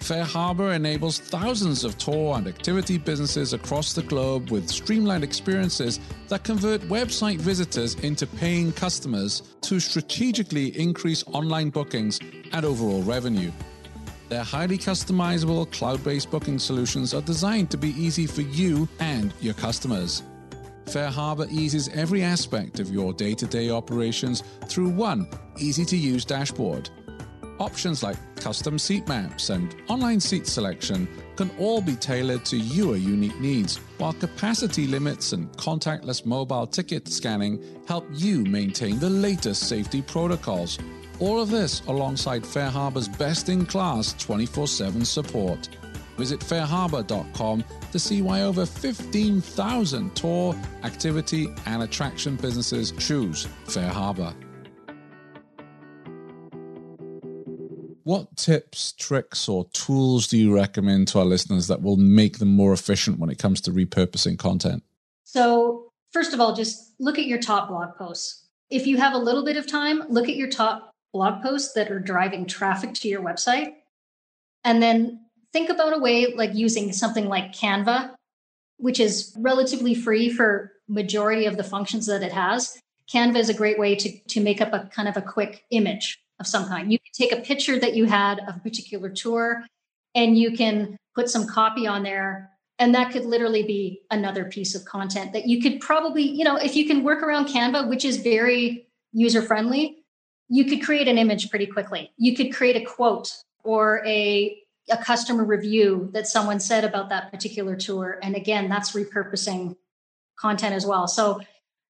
FareHarbor 0.03 0.75
enables 0.75 1.17
thousands 1.17 1.85
of 1.85 1.97
tour 1.97 2.35
and 2.35 2.45
activity 2.45 2.97
businesses 2.97 3.53
across 3.53 3.93
the 3.93 4.03
globe 4.03 4.51
with 4.51 4.69
streamlined 4.69 5.23
experiences 5.23 6.01
that 6.27 6.43
convert 6.43 6.81
website 6.81 7.37
visitors 7.37 7.95
into 7.95 8.27
paying 8.27 8.73
customers 8.73 9.43
to 9.61 9.79
strategically 9.79 10.77
increase 10.77 11.23
online 11.27 11.69
bookings 11.69 12.19
and 12.51 12.65
overall 12.65 13.01
revenue. 13.03 13.49
Their 14.27 14.43
highly 14.43 14.77
customizable 14.77 15.71
cloud 15.71 16.03
based 16.03 16.29
booking 16.29 16.59
solutions 16.59 17.13
are 17.13 17.21
designed 17.21 17.71
to 17.71 17.77
be 17.77 17.91
easy 17.91 18.27
for 18.27 18.41
you 18.41 18.89
and 18.99 19.33
your 19.39 19.53
customers. 19.53 20.23
FareHarbor 20.85 21.49
eases 21.49 21.87
every 21.89 22.23
aspect 22.23 22.81
of 22.81 22.89
your 22.89 23.13
day 23.13 23.35
to 23.35 23.45
day 23.45 23.69
operations 23.69 24.43
through 24.67 24.89
one 24.89 25.29
easy 25.57 25.85
to 25.85 25.95
use 25.95 26.25
dashboard. 26.25 26.89
Options 27.59 28.01
like 28.03 28.17
custom 28.35 28.79
seat 28.79 29.07
maps 29.07 29.49
and 29.49 29.75
online 29.87 30.19
seat 30.19 30.47
selection 30.47 31.07
can 31.35 31.51
all 31.59 31.81
be 31.81 31.95
tailored 31.95 32.45
to 32.45 32.57
your 32.57 32.97
unique 32.97 33.39
needs, 33.39 33.77
while 33.97 34.13
capacity 34.13 34.87
limits 34.87 35.33
and 35.33 35.51
contactless 35.53 36.25
mobile 36.25 36.67
ticket 36.67 37.07
scanning 37.07 37.63
help 37.87 38.05
you 38.11 38.43
maintain 38.43 38.99
the 38.99 39.09
latest 39.09 39.69
safety 39.69 40.01
protocols. 40.01 40.79
All 41.19 41.39
of 41.39 41.49
this 41.49 41.81
alongside 41.87 42.43
FareHarbor's 42.43 43.07
best 43.07 43.49
in 43.49 43.65
class 43.65 44.13
24 44.13 44.67
7 44.67 45.05
support. 45.05 45.69
Visit 46.17 46.39
fareharbor.com 46.41 47.63
to 47.91 47.99
see 47.99 48.21
why 48.21 48.41
over 48.41 48.65
15,000 48.65 50.15
tour, 50.15 50.55
activity, 50.83 51.47
and 51.65 51.83
attraction 51.83 52.35
businesses 52.35 52.91
choose 52.91 53.47
FareHarbor. 53.65 54.33
What 58.03 58.35
tips, 58.35 58.91
tricks, 58.93 59.47
or 59.47 59.65
tools 59.69 60.27
do 60.27 60.37
you 60.37 60.53
recommend 60.53 61.07
to 61.09 61.19
our 61.19 61.25
listeners 61.25 61.67
that 61.67 61.81
will 61.81 61.95
make 61.95 62.39
them 62.39 62.53
more 62.53 62.73
efficient 62.73 63.19
when 63.19 63.29
it 63.29 63.39
comes 63.39 63.61
to 63.61 63.71
repurposing 63.71 64.37
content? 64.37 64.83
So, 65.23 65.89
first 66.11 66.33
of 66.33 66.41
all, 66.41 66.53
just 66.53 66.93
look 66.99 67.17
at 67.17 67.25
your 67.25 67.39
top 67.39 67.69
blog 67.69 67.95
posts. 67.95 68.45
If 68.69 68.87
you 68.87 68.97
have 68.97 69.13
a 69.13 69.17
little 69.17 69.45
bit 69.45 69.55
of 69.55 69.67
time, 69.67 70.03
look 70.09 70.27
at 70.27 70.35
your 70.35 70.49
top 70.49 70.91
blog 71.13 71.41
posts 71.41 71.73
that 71.73 71.91
are 71.91 71.99
driving 71.99 72.45
traffic 72.45 72.93
to 72.95 73.07
your 73.07 73.21
website. 73.21 73.73
And 74.65 74.81
then 74.81 75.21
think 75.53 75.69
about 75.69 75.93
a 75.93 75.99
way 75.99 76.33
like 76.33 76.53
using 76.53 76.91
something 76.91 77.29
like 77.29 77.53
Canva, 77.53 78.15
which 78.77 78.99
is 78.99 79.33
relatively 79.37 79.95
free 79.95 80.29
for 80.29 80.73
majority 80.89 81.45
of 81.45 81.55
the 81.55 81.63
functions 81.63 82.07
that 82.07 82.23
it 82.23 82.33
has. 82.33 82.77
Canva 83.09 83.37
is 83.37 83.49
a 83.49 83.53
great 83.53 83.79
way 83.79 83.95
to, 83.95 84.19
to 84.29 84.41
make 84.41 84.59
up 84.59 84.73
a 84.73 84.89
kind 84.93 85.07
of 85.07 85.15
a 85.15 85.21
quick 85.21 85.65
image 85.69 86.22
of 86.43 86.47
some 86.47 86.67
kind. 86.67 86.91
You 86.91 86.99
can 86.99 87.13
take 87.13 87.31
a 87.31 87.41
picture 87.41 87.79
that 87.79 87.95
you 87.95 88.05
had 88.05 88.39
of 88.47 88.57
a 88.57 88.59
particular 88.59 89.09
tour 89.09 89.63
and 90.13 90.37
you 90.37 90.55
can 90.55 90.97
put 91.15 91.29
some 91.29 91.47
copy 91.47 91.87
on 91.87 92.03
there. 92.03 92.49
And 92.79 92.93
that 92.93 93.11
could 93.11 93.23
literally 93.23 93.63
be 93.63 94.01
another 94.11 94.43
piece 94.45 94.75
of 94.75 94.83
content 94.83 95.31
that 95.31 95.47
you 95.47 95.61
could 95.61 95.79
probably, 95.79 96.23
you 96.23 96.43
know, 96.43 96.57
if 96.57 96.75
you 96.75 96.85
can 96.85 97.03
work 97.03 97.23
around 97.23 97.47
Canva, 97.47 97.87
which 97.87 98.03
is 98.03 98.17
very 98.17 98.87
user 99.13 99.41
friendly, 99.41 99.99
you 100.49 100.65
could 100.65 100.83
create 100.83 101.07
an 101.07 101.17
image 101.17 101.49
pretty 101.49 101.65
quickly. 101.65 102.11
You 102.17 102.35
could 102.35 102.53
create 102.53 102.75
a 102.75 102.85
quote 102.85 103.31
or 103.63 104.05
a, 104.05 104.57
a 104.89 104.97
customer 104.97 105.45
review 105.45 106.09
that 106.13 106.27
someone 106.27 106.59
said 106.59 106.83
about 106.83 107.09
that 107.09 107.31
particular 107.31 107.77
tour. 107.77 108.19
And 108.21 108.35
again, 108.35 108.67
that's 108.67 108.91
repurposing 108.91 109.77
content 110.35 110.75
as 110.75 110.85
well. 110.85 111.07
So 111.07 111.39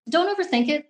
don't 0.08 0.30
overthink 0.36 0.68
it 0.68 0.86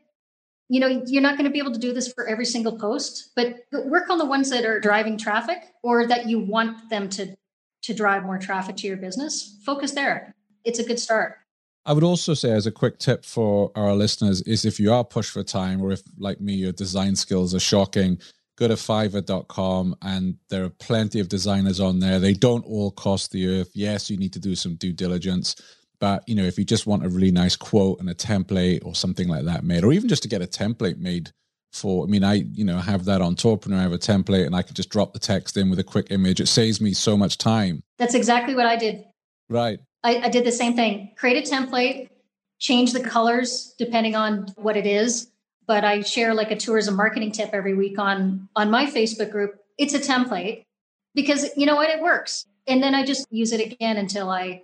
you 0.69 0.81
know 0.81 1.03
you're 1.07 1.23
not 1.23 1.37
going 1.37 1.45
to 1.45 1.51
be 1.51 1.59
able 1.59 1.73
to 1.73 1.79
do 1.79 1.93
this 1.93 2.13
for 2.13 2.27
every 2.27 2.47
single 2.47 2.79
post 2.79 3.31
but, 3.37 3.57
work 3.87 4.09
on 4.11 4.19
the 4.19 4.25
ones 4.25 4.51
that 4.51 4.65
are 4.65 4.81
driving 4.81 5.19
traffic 5.19 5.59
or 5.83 6.07
that 6.07 6.27
you 6.29 6.39
want 6.39 6.89
them 6.91 7.09
to 7.09 7.35
to 7.83 7.95
drive 7.95 8.25
more 8.25 8.39
traffic 8.39 8.77
to 8.77 8.87
your 8.87 8.97
business 8.97 9.59
focus 9.65 9.93
there 9.93 10.35
it's 10.65 10.79
a 10.79 10.85
good 10.85 10.99
start 10.99 11.39
I 11.87 11.93
would 11.93 12.03
also 12.03 12.33
say, 12.33 12.51
as 12.51 12.67
a 12.67 12.73
quick 12.73 12.99
tip 12.99 13.27
for 13.27 13.71
our 13.77 13.95
listeners, 13.95 14.41
is 14.43 14.65
if 14.65 14.81
you 14.81 14.91
are 14.91 15.05
pushed 15.05 15.33
for 15.33 15.43
time, 15.43 15.83
or 15.83 15.93
if, 15.93 16.01
like 16.17 16.41
me, 16.41 16.55
your 16.55 16.73
design 16.73 17.15
skills 17.15 17.55
are 17.55 17.61
shocking, 17.61 18.19
go 18.57 18.69
to 18.69 18.75
fiverr.com 18.75 19.97
and 20.03 20.37
there 20.49 20.65
are 20.65 20.71
plenty 20.71 21.21
of 21.21 21.29
designers 21.29 21.81
on 21.81 21.99
there. 21.99 22.19
They 22.19 22.35
don't 22.35 22.65
all 22.65 22.91
cost 22.93 23.33
the 23.33 23.47
earth. 23.49 23.71
Yes, 23.75 24.11
you 24.11 24.17
need 24.17 24.33
to 24.33 24.39
do 24.39 24.55
some 24.55 24.77
due 24.77 24.93
diligence, 24.93 25.57
but 25.99 26.29
you 26.29 26.35
know, 26.35 26.45
if 26.45 26.59
you 26.59 26.65
just 26.65 26.87
want 26.87 27.05
a 27.05 27.09
really 27.09 27.31
nice 27.31 27.57
quote 27.57 28.01
and 28.01 28.09
a 28.11 28.15
template 28.15 28.85
or 28.85 28.95
something 28.95 29.29
like 29.29 29.45
that 29.45 29.65
made, 29.65 29.85
or 29.85 29.93
even 29.93 30.09
just 30.09 30.23
to 30.23 30.29
get 30.29 30.43
a 30.43 30.47
template 30.47 30.99
made 30.99 31.31
for, 31.73 32.05
I 32.05 32.07
mean, 32.09 32.25
I 32.25 32.35
you 32.35 32.65
know 32.65 32.79
have 32.79 33.05
that 33.07 33.21
on 33.21 33.37
Tourpreneur. 33.37 33.79
I 33.79 33.83
have 33.83 33.93
a 33.93 33.99
template, 33.99 34.47
and 34.47 34.55
I 34.55 34.63
can 34.63 34.75
just 34.75 34.91
drop 34.91 35.13
the 35.13 35.19
text 35.19 35.57
in 35.57 35.71
with 35.71 35.79
a 35.79 35.85
quick 35.85 36.09
image. 36.11 36.41
It 36.41 36.49
saves 36.49 36.81
me 36.81 36.93
so 36.93 37.17
much 37.17 37.39
time. 37.39 37.83
That's 37.99 38.15
exactly 38.15 38.55
what 38.55 38.67
I 38.67 38.77
did. 38.77 39.05
Right. 39.49 39.79
I, 40.03 40.19
I 40.25 40.29
did 40.29 40.45
the 40.45 40.53
same 40.53 40.75
thing. 40.77 41.13
Create 41.17 41.47
a 41.47 41.51
template, 41.51 42.09
change 42.59 42.93
the 42.93 43.01
colors 43.01 43.75
depending 43.79 44.15
on 44.15 44.47
what 44.57 44.77
it 44.77 44.87
is. 44.87 45.31
But 45.67 45.83
I 45.83 46.03
share 46.03 46.35
like 46.35 46.51
a 46.51 46.57
tourism 46.57 46.95
marketing 46.95 47.33
tip 47.33 47.51
every 47.53 47.75
week 47.75 47.99
on 47.99 48.49
on 48.55 48.71
my 48.71 48.87
Facebook 48.87 49.31
group. 49.31 49.57
It's 49.79 49.95
a 49.95 49.99
template 49.99 50.65
because 51.15 51.49
you 51.57 51.65
know 51.67 51.77
what, 51.77 51.89
it 51.89 52.03
works. 52.03 52.47
And 52.67 52.83
then 52.83 52.95
I 52.95 53.05
just 53.05 53.27
use 53.31 53.53
it 53.53 53.61
again 53.61 53.97
until 53.97 54.31
I 54.31 54.63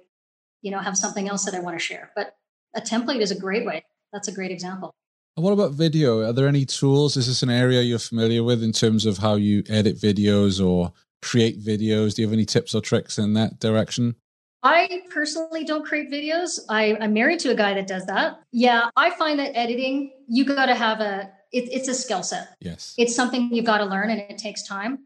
you 0.63 0.71
know, 0.71 0.79
have 0.79 0.97
something 0.97 1.29
else 1.29 1.45
that 1.45 1.55
I 1.55 1.61
want 1.61 1.79
to 1.79 1.85
share. 1.85 2.11
But 2.15 2.37
a 2.75 2.81
template 2.81 3.21
is 3.21 3.31
a 3.31 3.39
great 3.39 3.67
way. 3.67 3.85
That's 4.13 4.29
a 4.29 4.33
great 4.33 4.51
example. 4.51 4.95
What 5.37 5.53
about 5.53 5.73
video? 5.73 6.29
Are 6.29 6.33
there 6.33 6.49
any 6.49 6.67
tools? 6.67 7.17
Is 7.17 7.27
this 7.27 7.43
an 7.43 7.51
area 7.51 7.83
you're 7.83 7.99
familiar 7.99 8.43
with 8.43 8.63
in 8.63 8.73
terms 8.73 9.07
of 9.07 9.19
how 9.19 9.37
you 9.37 9.63
edit 9.69 9.97
videos 9.97 10.65
or 10.65 10.93
create 11.23 11.61
videos? 11.61 12.15
Do 12.15 12.23
you 12.23 12.29
have 12.29 12.35
any 12.35 12.45
tips 12.45 12.75
or 12.75 12.81
tricks 12.81 13.19
in 13.19 13.35
that 13.35 13.59
direction? 13.59 14.17
I 14.63 15.03
personally 15.09 15.65
don't 15.65 15.87
create 15.87 16.11
videos. 16.11 16.61
I, 16.69 16.97
am 17.01 17.15
married 17.15 17.39
to 17.41 17.51
a 17.51 17.55
guy 17.55 17.73
that 17.75 17.87
does 17.87 18.05
that. 18.07 18.41
Yeah, 18.53 18.91
I 18.97 19.11
find 19.11 19.39
that 19.39 19.57
editing, 19.57 20.13
you 20.29 20.45
got 20.45 20.67
to 20.67 20.75
have 20.75 21.01
a, 21.01 21.31
it, 21.53 21.73
it's 21.73 21.89
a 21.89 21.95
skill 21.95 22.23
set. 22.23 22.57
Yes. 22.61 22.95
It's 22.99 23.15
something 23.15 23.49
you've 23.53 23.65
got 23.65 23.79
to 23.79 23.87
learn 23.87 24.11
and 24.11 24.21
it 24.21 24.37
takes 24.37 24.63
time. 24.67 24.99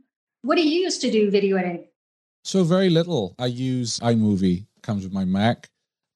What 0.42 0.56
do 0.56 0.68
you 0.68 0.80
use 0.80 0.98
to 0.98 1.10
do 1.10 1.30
video 1.30 1.56
editing? 1.56 1.86
So, 2.42 2.64
very 2.64 2.90
little. 2.90 3.34
I 3.38 3.46
use 3.46 3.98
iMovie 4.00 4.66
comes 4.84 5.02
with 5.02 5.12
my 5.12 5.24
Mac, 5.24 5.68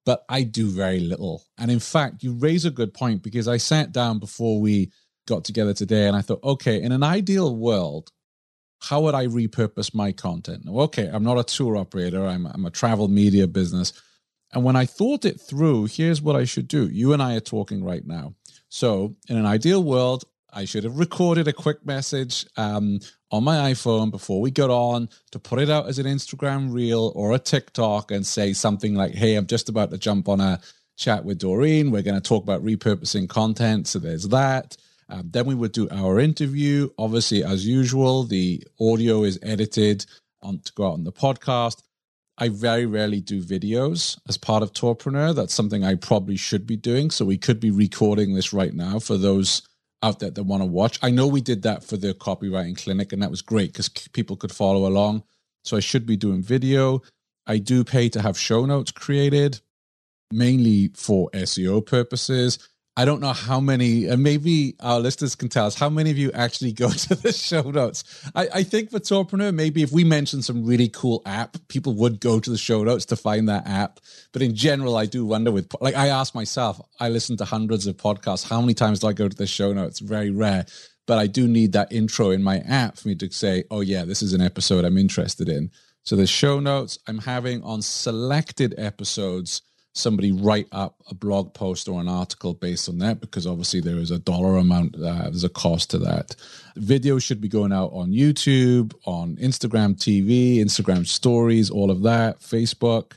but 0.06 0.24
I 0.28 0.42
do 0.42 0.70
very 0.70 1.00
little. 1.00 1.44
And 1.58 1.70
in 1.70 1.80
fact, 1.80 2.22
you 2.22 2.34
raise 2.34 2.64
a 2.64 2.70
good 2.70 2.94
point 2.94 3.22
because 3.22 3.48
I 3.48 3.56
sat 3.56 3.92
down 3.92 4.20
before 4.20 4.60
we 4.60 4.92
got 5.26 5.44
together 5.44 5.74
today 5.74 6.06
and 6.06 6.16
I 6.16 6.22
thought, 6.22 6.42
okay, 6.44 6.80
in 6.80 6.92
an 6.92 7.02
ideal 7.02 7.54
world, 7.54 8.10
how 8.80 9.02
would 9.02 9.14
I 9.14 9.26
repurpose 9.26 9.94
my 9.94 10.12
content? 10.12 10.62
Okay, 10.68 11.10
I'm 11.12 11.24
not 11.24 11.38
a 11.38 11.44
tour 11.44 11.76
operator, 11.76 12.24
I'm, 12.24 12.46
I'm 12.46 12.64
a 12.64 12.70
travel 12.70 13.08
media 13.08 13.46
business. 13.46 13.92
And 14.52 14.64
when 14.64 14.76
I 14.76 14.86
thought 14.86 15.24
it 15.24 15.40
through, 15.40 15.86
here's 15.86 16.22
what 16.22 16.36
I 16.36 16.44
should 16.44 16.68
do. 16.68 16.88
You 16.88 17.12
and 17.12 17.22
I 17.22 17.34
are 17.34 17.40
talking 17.40 17.84
right 17.84 18.06
now. 18.06 18.34
So, 18.70 19.16
in 19.28 19.36
an 19.36 19.46
ideal 19.46 19.82
world, 19.82 20.24
I 20.58 20.64
should 20.64 20.82
have 20.82 20.98
recorded 20.98 21.46
a 21.46 21.52
quick 21.52 21.86
message 21.86 22.44
um, 22.56 22.98
on 23.30 23.44
my 23.44 23.70
iPhone 23.70 24.10
before 24.10 24.40
we 24.40 24.50
got 24.50 24.70
on 24.70 25.08
to 25.30 25.38
put 25.38 25.60
it 25.60 25.70
out 25.70 25.86
as 25.86 26.00
an 26.00 26.06
Instagram 26.06 26.72
reel 26.72 27.12
or 27.14 27.32
a 27.32 27.38
TikTok 27.38 28.10
and 28.10 28.26
say 28.26 28.52
something 28.52 28.96
like, 28.96 29.14
Hey, 29.14 29.36
I'm 29.36 29.46
just 29.46 29.68
about 29.68 29.92
to 29.92 29.98
jump 29.98 30.28
on 30.28 30.40
a 30.40 30.58
chat 30.96 31.24
with 31.24 31.38
Dorene. 31.38 31.92
We're 31.92 32.02
going 32.02 32.20
to 32.20 32.28
talk 32.28 32.42
about 32.42 32.64
repurposing 32.64 33.28
content. 33.28 33.86
So 33.86 34.00
there's 34.00 34.26
that. 34.30 34.76
Um, 35.08 35.30
then 35.30 35.46
we 35.46 35.54
would 35.54 35.70
do 35.70 35.88
our 35.92 36.18
interview. 36.18 36.90
Obviously, 36.98 37.44
as 37.44 37.64
usual, 37.64 38.24
the 38.24 38.60
audio 38.80 39.22
is 39.22 39.38
edited 39.44 40.06
on 40.42 40.58
to 40.58 40.72
go 40.72 40.88
out 40.88 40.94
on 40.94 41.04
the 41.04 41.12
podcast. 41.12 41.84
I 42.36 42.48
very 42.48 42.84
rarely 42.84 43.20
do 43.20 43.44
videos 43.44 44.18
as 44.28 44.36
part 44.36 44.64
of 44.64 44.72
Tourpreneur. 44.72 45.36
That's 45.36 45.54
something 45.54 45.84
I 45.84 45.94
probably 45.94 46.36
should 46.36 46.66
be 46.66 46.76
doing. 46.76 47.12
So 47.12 47.24
we 47.24 47.38
could 47.38 47.60
be 47.60 47.70
recording 47.70 48.34
this 48.34 48.52
right 48.52 48.74
now 48.74 48.98
for 48.98 49.16
those 49.16 49.62
out 50.02 50.20
there 50.20 50.30
that 50.30 50.42
want 50.44 50.62
to 50.62 50.66
watch. 50.66 50.98
I 51.02 51.10
know 51.10 51.26
we 51.26 51.40
did 51.40 51.62
that 51.62 51.84
for 51.84 51.96
the 51.96 52.14
copywriting 52.14 52.76
clinic, 52.82 53.12
and 53.12 53.22
that 53.22 53.30
was 53.30 53.42
great 53.42 53.72
because 53.72 53.88
people 53.88 54.36
could 54.36 54.52
follow 54.52 54.86
along. 54.86 55.24
So 55.64 55.76
I 55.76 55.80
should 55.80 56.06
be 56.06 56.16
doing 56.16 56.42
video. 56.42 57.02
I 57.46 57.58
do 57.58 57.84
pay 57.84 58.08
to 58.10 58.22
have 58.22 58.38
show 58.38 58.64
notes 58.64 58.90
created, 58.90 59.60
mainly 60.30 60.90
for 60.94 61.30
SEO 61.32 61.84
purposes. 61.84 62.58
I 62.98 63.04
don't 63.04 63.20
know 63.20 63.32
how 63.32 63.60
many, 63.60 64.06
and 64.06 64.24
maybe 64.24 64.74
our 64.80 64.98
listeners 64.98 65.36
can 65.36 65.48
tell 65.48 65.66
us 65.66 65.76
how 65.76 65.88
many 65.88 66.10
of 66.10 66.18
you 66.18 66.32
actually 66.32 66.72
go 66.72 66.90
to 67.06 67.14
the 67.14 67.32
show 67.32 67.62
notes. 67.62 68.02
I, 68.34 68.48
I 68.52 68.62
think 68.64 68.90
for 68.90 68.98
Tourpreneur, 68.98 69.54
maybe 69.54 69.84
if 69.84 69.92
we 69.92 70.02
mentioned 70.02 70.44
some 70.44 70.64
really 70.64 70.88
cool 70.88 71.22
app, 71.24 71.56
people 71.68 71.94
would 71.94 72.18
go 72.18 72.40
to 72.40 72.50
the 72.50 72.58
show 72.58 72.82
notes 72.82 73.04
to 73.06 73.16
find 73.16 73.48
that 73.48 73.68
app. 73.68 74.00
But 74.32 74.42
in 74.42 74.56
general, 74.56 74.96
I 74.96 75.06
do 75.06 75.24
wonder 75.24 75.52
with, 75.52 75.72
like, 75.80 75.94
I 75.94 76.08
ask 76.08 76.34
myself, 76.34 76.80
I 76.98 77.08
listen 77.08 77.36
to 77.36 77.44
hundreds 77.44 77.86
of 77.86 77.96
podcasts. 77.96 78.48
How 78.48 78.60
many 78.60 78.74
times 78.74 78.98
do 78.98 79.06
I 79.06 79.12
go 79.12 79.28
to 79.28 79.36
the 79.36 79.46
show 79.46 79.72
notes? 79.72 80.00
Very 80.00 80.30
rare. 80.30 80.66
But 81.06 81.18
I 81.18 81.28
do 81.28 81.46
need 81.46 81.74
that 81.74 81.92
intro 81.92 82.30
in 82.30 82.42
my 82.42 82.58
app 82.66 82.96
for 82.96 83.06
me 83.06 83.14
to 83.14 83.30
say, 83.30 83.62
oh, 83.70 83.80
yeah, 83.80 84.06
this 84.06 84.22
is 84.22 84.32
an 84.32 84.40
episode 84.40 84.84
I'm 84.84 84.98
interested 84.98 85.48
in. 85.48 85.70
So 86.02 86.16
the 86.16 86.26
show 86.26 86.58
notes 86.58 86.98
I'm 87.06 87.18
having 87.18 87.62
on 87.62 87.80
selected 87.80 88.74
episodes 88.76 89.62
somebody 89.98 90.32
write 90.32 90.68
up 90.72 90.94
a 91.10 91.14
blog 91.14 91.52
post 91.52 91.88
or 91.88 92.00
an 92.00 92.08
article 92.08 92.54
based 92.54 92.88
on 92.88 92.98
that 92.98 93.20
because 93.20 93.46
obviously 93.46 93.80
there 93.80 93.96
is 93.96 94.10
a 94.10 94.18
dollar 94.18 94.56
amount 94.56 94.94
uh, 94.94 95.22
there's 95.24 95.44
a 95.44 95.48
cost 95.48 95.90
to 95.90 95.98
that. 95.98 96.34
Video 96.76 97.18
should 97.18 97.40
be 97.40 97.48
going 97.48 97.72
out 97.72 97.90
on 97.92 98.10
youtube 98.10 98.94
on 99.04 99.36
instagram 99.36 99.96
tv 99.96 100.58
instagram 100.58 101.06
stories 101.06 101.70
all 101.70 101.90
of 101.90 102.02
that 102.02 102.40
facebook. 102.40 103.12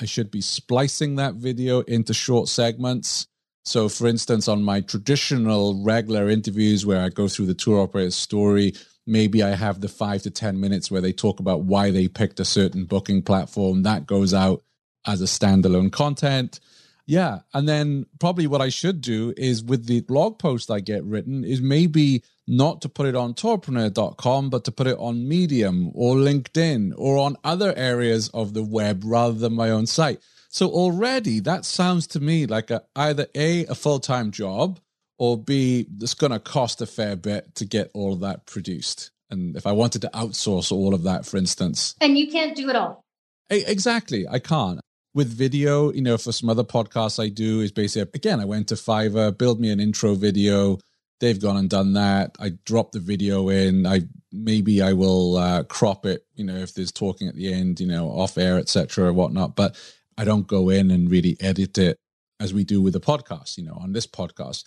I 0.00 0.04
should 0.04 0.30
be 0.30 0.42
splicing 0.42 1.16
that 1.16 1.36
video 1.36 1.80
into 1.80 2.12
short 2.12 2.48
segments. 2.48 3.26
So 3.64 3.88
for 3.88 4.06
instance 4.06 4.46
on 4.46 4.62
my 4.62 4.82
traditional 4.82 5.82
regular 5.82 6.28
interviews 6.28 6.84
where 6.84 7.02
i 7.02 7.08
go 7.08 7.28
through 7.28 7.46
the 7.46 7.54
tour 7.54 7.80
operator's 7.80 8.14
story 8.14 8.74
maybe 9.08 9.42
i 9.42 9.54
have 9.54 9.80
the 9.80 9.88
five 9.88 10.22
to 10.22 10.30
ten 10.30 10.60
minutes 10.60 10.90
where 10.90 11.00
they 11.00 11.12
talk 11.12 11.40
about 11.40 11.62
why 11.62 11.90
they 11.90 12.08
picked 12.08 12.40
a 12.40 12.44
certain 12.44 12.84
booking 12.84 13.22
platform. 13.22 13.84
That 13.84 14.06
goes 14.06 14.34
out 14.34 14.62
as 15.06 15.22
a 15.22 15.26
standalone 15.26 15.92
content. 15.92 16.60
Yeah. 17.06 17.40
And 17.54 17.68
then 17.68 18.06
probably 18.18 18.46
what 18.46 18.60
I 18.60 18.68
should 18.68 19.00
do 19.00 19.32
is 19.36 19.62
with 19.62 19.86
the 19.86 20.00
blog 20.00 20.38
post 20.38 20.70
I 20.70 20.80
get 20.80 21.04
written 21.04 21.44
is 21.44 21.60
maybe 21.60 22.24
not 22.48 22.82
to 22.82 22.88
put 22.88 23.06
it 23.06 23.14
on 23.14 23.34
tourpreneur.com, 23.34 24.50
but 24.50 24.64
to 24.64 24.72
put 24.72 24.86
it 24.86 24.98
on 24.98 25.28
Medium 25.28 25.90
or 25.94 26.16
LinkedIn 26.16 26.94
or 26.96 27.18
on 27.18 27.36
other 27.44 27.72
areas 27.76 28.28
of 28.30 28.54
the 28.54 28.62
web 28.62 29.02
rather 29.04 29.34
than 29.34 29.54
my 29.54 29.70
own 29.70 29.86
site. 29.86 30.20
So 30.48 30.68
already 30.68 31.40
that 31.40 31.64
sounds 31.64 32.06
to 32.08 32.20
me 32.20 32.46
like 32.46 32.70
a, 32.70 32.82
either 32.96 33.26
A, 33.34 33.66
a 33.66 33.74
full 33.74 34.00
time 34.00 34.30
job, 34.30 34.80
or 35.18 35.38
B, 35.38 35.86
it's 36.00 36.14
going 36.14 36.32
to 36.32 36.38
cost 36.38 36.82
a 36.82 36.86
fair 36.86 37.16
bit 37.16 37.54
to 37.54 37.64
get 37.64 37.90
all 37.94 38.12
of 38.12 38.20
that 38.20 38.46
produced. 38.46 39.12
And 39.30 39.56
if 39.56 39.66
I 39.66 39.72
wanted 39.72 40.02
to 40.02 40.10
outsource 40.10 40.70
all 40.70 40.94
of 40.94 41.04
that, 41.04 41.24
for 41.24 41.36
instance. 41.36 41.94
And 42.00 42.18
you 42.18 42.30
can't 42.30 42.54
do 42.54 42.68
it 42.68 42.76
all. 42.76 43.02
Exactly. 43.48 44.26
I 44.28 44.38
can't 44.38 44.80
with 45.16 45.28
video, 45.28 45.90
you 45.92 46.02
know, 46.02 46.18
for 46.18 46.30
some 46.30 46.50
other 46.50 46.62
podcasts 46.62 47.18
I 47.18 47.30
do 47.30 47.62
is 47.62 47.72
basically 47.72 48.10
again, 48.12 48.38
I 48.38 48.44
went 48.44 48.68
to 48.68 48.74
Fiverr, 48.74 49.36
build 49.36 49.58
me 49.58 49.70
an 49.70 49.80
intro 49.80 50.14
video. 50.14 50.78
They've 51.20 51.40
gone 51.40 51.56
and 51.56 51.70
done 51.70 51.94
that. 51.94 52.36
I 52.38 52.50
drop 52.66 52.92
the 52.92 53.00
video 53.00 53.48
in. 53.48 53.86
I 53.86 54.02
maybe 54.30 54.82
I 54.82 54.92
will 54.92 55.38
uh, 55.38 55.62
crop 55.62 56.04
it, 56.04 56.26
you 56.34 56.44
know, 56.44 56.56
if 56.56 56.74
there's 56.74 56.92
talking 56.92 57.28
at 57.28 57.34
the 57.34 57.50
end, 57.50 57.80
you 57.80 57.86
know, 57.86 58.10
off 58.10 58.36
air, 58.36 58.58
etc. 58.58 59.06
or 59.06 59.14
whatnot. 59.14 59.56
But 59.56 59.74
I 60.18 60.24
don't 60.24 60.46
go 60.46 60.68
in 60.68 60.90
and 60.90 61.10
really 61.10 61.38
edit 61.40 61.78
it 61.78 61.96
as 62.38 62.52
we 62.52 62.64
do 62.64 62.82
with 62.82 62.92
the 62.92 63.00
podcast. 63.00 63.56
You 63.56 63.64
know, 63.64 63.78
on 63.80 63.94
this 63.94 64.06
podcast, 64.06 64.64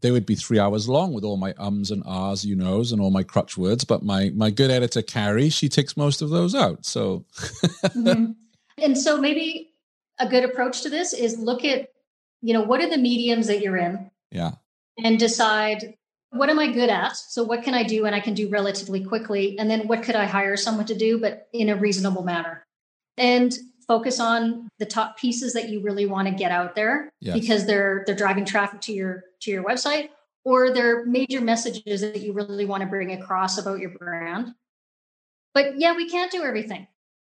they 0.00 0.10
would 0.10 0.26
be 0.26 0.34
three 0.34 0.58
hours 0.58 0.88
long 0.88 1.12
with 1.12 1.22
all 1.22 1.36
my 1.36 1.54
ums 1.58 1.92
and 1.92 2.02
ahs, 2.04 2.44
you 2.44 2.56
knows, 2.56 2.90
and 2.90 3.00
all 3.00 3.12
my 3.12 3.22
crutch 3.22 3.56
words. 3.56 3.84
But 3.84 4.02
my 4.02 4.32
my 4.34 4.50
good 4.50 4.72
editor 4.72 5.02
Carrie, 5.02 5.48
she 5.48 5.68
takes 5.68 5.96
most 5.96 6.22
of 6.22 6.30
those 6.30 6.56
out. 6.56 6.84
So, 6.84 7.24
mm-hmm. 7.84 8.32
and 8.78 8.98
so 8.98 9.16
maybe 9.18 9.71
a 10.22 10.28
good 10.28 10.44
approach 10.44 10.82
to 10.82 10.90
this 10.90 11.12
is 11.12 11.38
look 11.38 11.64
at, 11.64 11.88
you 12.40 12.54
know, 12.54 12.62
what 12.62 12.80
are 12.80 12.88
the 12.88 12.98
mediums 12.98 13.46
that 13.48 13.60
you're 13.60 13.76
in? 13.76 14.10
Yeah. 14.30 14.52
And 15.02 15.18
decide 15.18 15.94
what 16.30 16.48
am 16.48 16.58
I 16.58 16.72
good 16.72 16.88
at? 16.88 17.14
So 17.16 17.42
what 17.44 17.62
can 17.62 17.74
I 17.74 17.82
do 17.82 18.06
and 18.06 18.14
I 18.14 18.20
can 18.20 18.32
do 18.32 18.48
relatively 18.48 19.04
quickly? 19.04 19.58
And 19.58 19.70
then 19.70 19.86
what 19.86 20.02
could 20.02 20.16
I 20.16 20.24
hire 20.24 20.56
someone 20.56 20.86
to 20.86 20.94
do, 20.94 21.18
but 21.18 21.48
in 21.52 21.68
a 21.68 21.76
reasonable 21.76 22.22
manner? 22.22 22.64
And 23.18 23.52
focus 23.86 24.18
on 24.18 24.68
the 24.78 24.86
top 24.86 25.18
pieces 25.18 25.52
that 25.52 25.68
you 25.68 25.82
really 25.82 26.06
want 26.06 26.28
to 26.28 26.34
get 26.34 26.50
out 26.50 26.74
there 26.74 27.12
yes. 27.20 27.38
because 27.38 27.66
they're 27.66 28.04
they're 28.06 28.14
driving 28.14 28.44
traffic 28.44 28.80
to 28.80 28.92
your 28.92 29.24
to 29.40 29.50
your 29.50 29.62
website 29.62 30.08
or 30.44 30.72
they're 30.72 31.04
major 31.04 31.40
messages 31.40 32.00
that 32.00 32.20
you 32.20 32.32
really 32.32 32.64
want 32.64 32.82
to 32.82 32.88
bring 32.88 33.12
across 33.12 33.58
about 33.58 33.78
your 33.78 33.90
brand. 33.90 34.54
But 35.54 35.78
yeah, 35.78 35.94
we 35.94 36.08
can't 36.08 36.32
do 36.32 36.42
everything. 36.42 36.86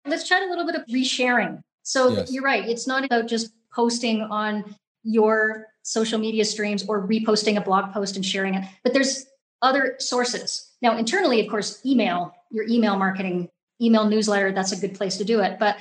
Let's 0.06 0.28
chat 0.28 0.44
a 0.44 0.50
little 0.50 0.66
bit 0.66 0.76
of 0.76 0.86
resharing. 0.86 1.62
So 1.86 2.10
yes. 2.10 2.32
you're 2.32 2.44
right. 2.44 2.68
It's 2.68 2.88
not 2.88 3.06
about 3.06 3.28
just 3.28 3.54
posting 3.72 4.24
on 4.24 4.76
your 5.04 5.68
social 5.84 6.18
media 6.18 6.44
streams 6.44 6.84
or 6.88 7.08
reposting 7.08 7.58
a 7.58 7.62
blog 7.62 7.94
post 7.94 8.16
and 8.16 8.26
sharing 8.26 8.56
it, 8.56 8.66
but 8.84 8.92
there's 8.92 9.28
other 9.62 9.96
sources. 10.00 10.74
Now, 10.82 10.98
internally, 10.98 11.40
of 11.40 11.48
course, 11.48 11.86
email, 11.86 12.34
your 12.50 12.66
email 12.68 12.98
marketing, 12.98 13.50
email 13.80 14.10
newsletter, 14.10 14.52
that's 14.52 14.72
a 14.72 14.80
good 14.80 14.96
place 14.96 15.18
to 15.18 15.24
do 15.24 15.42
it. 15.42 15.60
But 15.60 15.78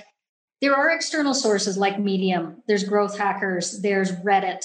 there 0.60 0.76
are 0.76 0.90
external 0.90 1.32
sources 1.32 1.78
like 1.78 1.98
Medium, 1.98 2.62
there's 2.68 2.84
Growth 2.84 3.18
Hackers, 3.18 3.80
there's 3.80 4.12
Reddit, 4.12 4.64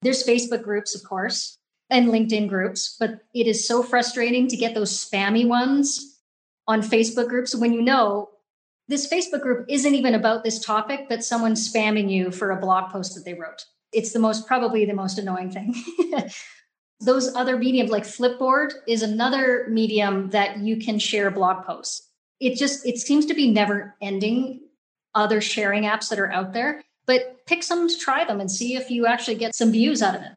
there's 0.00 0.26
Facebook 0.26 0.62
groups, 0.62 0.94
of 0.94 1.02
course, 1.06 1.58
and 1.90 2.08
LinkedIn 2.08 2.48
groups. 2.48 2.96
But 2.98 3.20
it 3.34 3.46
is 3.46 3.68
so 3.68 3.82
frustrating 3.82 4.48
to 4.48 4.56
get 4.56 4.74
those 4.74 5.04
spammy 5.04 5.46
ones 5.46 6.18
on 6.66 6.80
Facebook 6.80 7.28
groups 7.28 7.54
when 7.54 7.74
you 7.74 7.82
know 7.82 8.30
this 8.90 9.08
Facebook 9.08 9.40
group 9.40 9.66
isn't 9.68 9.94
even 9.94 10.16
about 10.16 10.42
this 10.42 10.58
topic, 10.58 11.06
but 11.08 11.24
someone's 11.24 11.72
spamming 11.72 12.10
you 12.10 12.32
for 12.32 12.50
a 12.50 12.60
blog 12.60 12.90
post 12.90 13.14
that 13.14 13.24
they 13.24 13.34
wrote. 13.34 13.64
It's 13.92 14.12
the 14.12 14.18
most, 14.18 14.48
probably 14.48 14.84
the 14.84 14.94
most 14.94 15.16
annoying 15.16 15.52
thing. 15.52 15.74
Those 17.00 17.32
other 17.36 17.56
mediums 17.56 17.90
like 17.90 18.02
Flipboard 18.02 18.72
is 18.88 19.02
another 19.02 19.68
medium 19.70 20.30
that 20.30 20.58
you 20.58 20.76
can 20.76 20.98
share 20.98 21.30
blog 21.30 21.64
posts. 21.64 22.08
It 22.40 22.56
just, 22.56 22.84
it 22.84 22.98
seems 22.98 23.26
to 23.26 23.34
be 23.34 23.48
never 23.48 23.94
ending 24.02 24.60
other 25.14 25.40
sharing 25.40 25.84
apps 25.84 26.08
that 26.08 26.18
are 26.18 26.32
out 26.32 26.52
there, 26.52 26.82
but 27.06 27.46
pick 27.46 27.62
some 27.62 27.88
to 27.88 27.96
try 27.96 28.24
them 28.24 28.40
and 28.40 28.50
see 28.50 28.74
if 28.74 28.90
you 28.90 29.06
actually 29.06 29.36
get 29.36 29.54
some 29.54 29.70
views 29.70 30.02
out 30.02 30.16
of 30.16 30.22
it. 30.22 30.32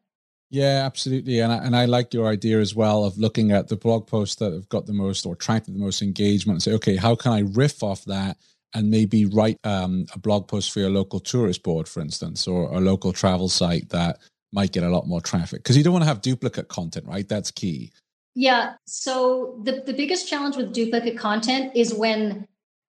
Yeah, 0.53 0.85
absolutely. 0.85 1.39
And 1.39 1.51
I, 1.51 1.57
and 1.65 1.75
I 1.75 1.85
like 1.85 2.13
your 2.13 2.27
idea 2.27 2.59
as 2.59 2.75
well 2.75 3.05
of 3.05 3.17
looking 3.17 3.51
at 3.51 3.69
the 3.69 3.75
blog 3.75 4.05
posts 4.05 4.35
that 4.35 4.53
have 4.53 4.69
got 4.69 4.85
the 4.85 4.93
most 4.93 5.25
or 5.25 5.33
attracted 5.33 5.73
the 5.73 5.79
most 5.79 6.03
engagement 6.03 6.57
and 6.57 6.61
say, 6.61 6.73
okay, 6.73 6.95
how 6.95 7.15
can 7.15 7.31
I 7.31 7.39
riff 7.39 7.81
off 7.81 8.05
that 8.05 8.37
and 8.75 8.91
maybe 8.91 9.25
write 9.25 9.57
um, 9.63 10.05
a 10.13 10.19
blog 10.19 10.47
post 10.47 10.71
for 10.71 10.79
your 10.79 10.91
local 10.91 11.19
tourist 11.19 11.63
board, 11.63 11.87
for 11.87 12.01
instance, 12.01 12.47
or 12.47 12.71
a 12.71 12.79
local 12.79 13.11
travel 13.11 13.49
site 13.49 13.89
that 13.89 14.19
might 14.51 14.71
get 14.71 14.83
a 14.83 14.89
lot 14.89 15.07
more 15.07 15.21
traffic? 15.21 15.63
Because 15.63 15.75
you 15.75 15.83
don't 15.83 15.91
want 15.91 16.03
to 16.03 16.07
have 16.07 16.21
duplicate 16.21 16.67
content, 16.67 17.07
right? 17.07 17.27
That's 17.27 17.49
key. 17.49 17.91
Yeah. 18.35 18.73
So 18.85 19.59
the, 19.63 19.81
the 19.83 19.93
biggest 19.93 20.29
challenge 20.29 20.55
with 20.55 20.71
duplicate 20.71 21.17
content 21.17 21.71
is 21.75 21.95
when 21.95 22.47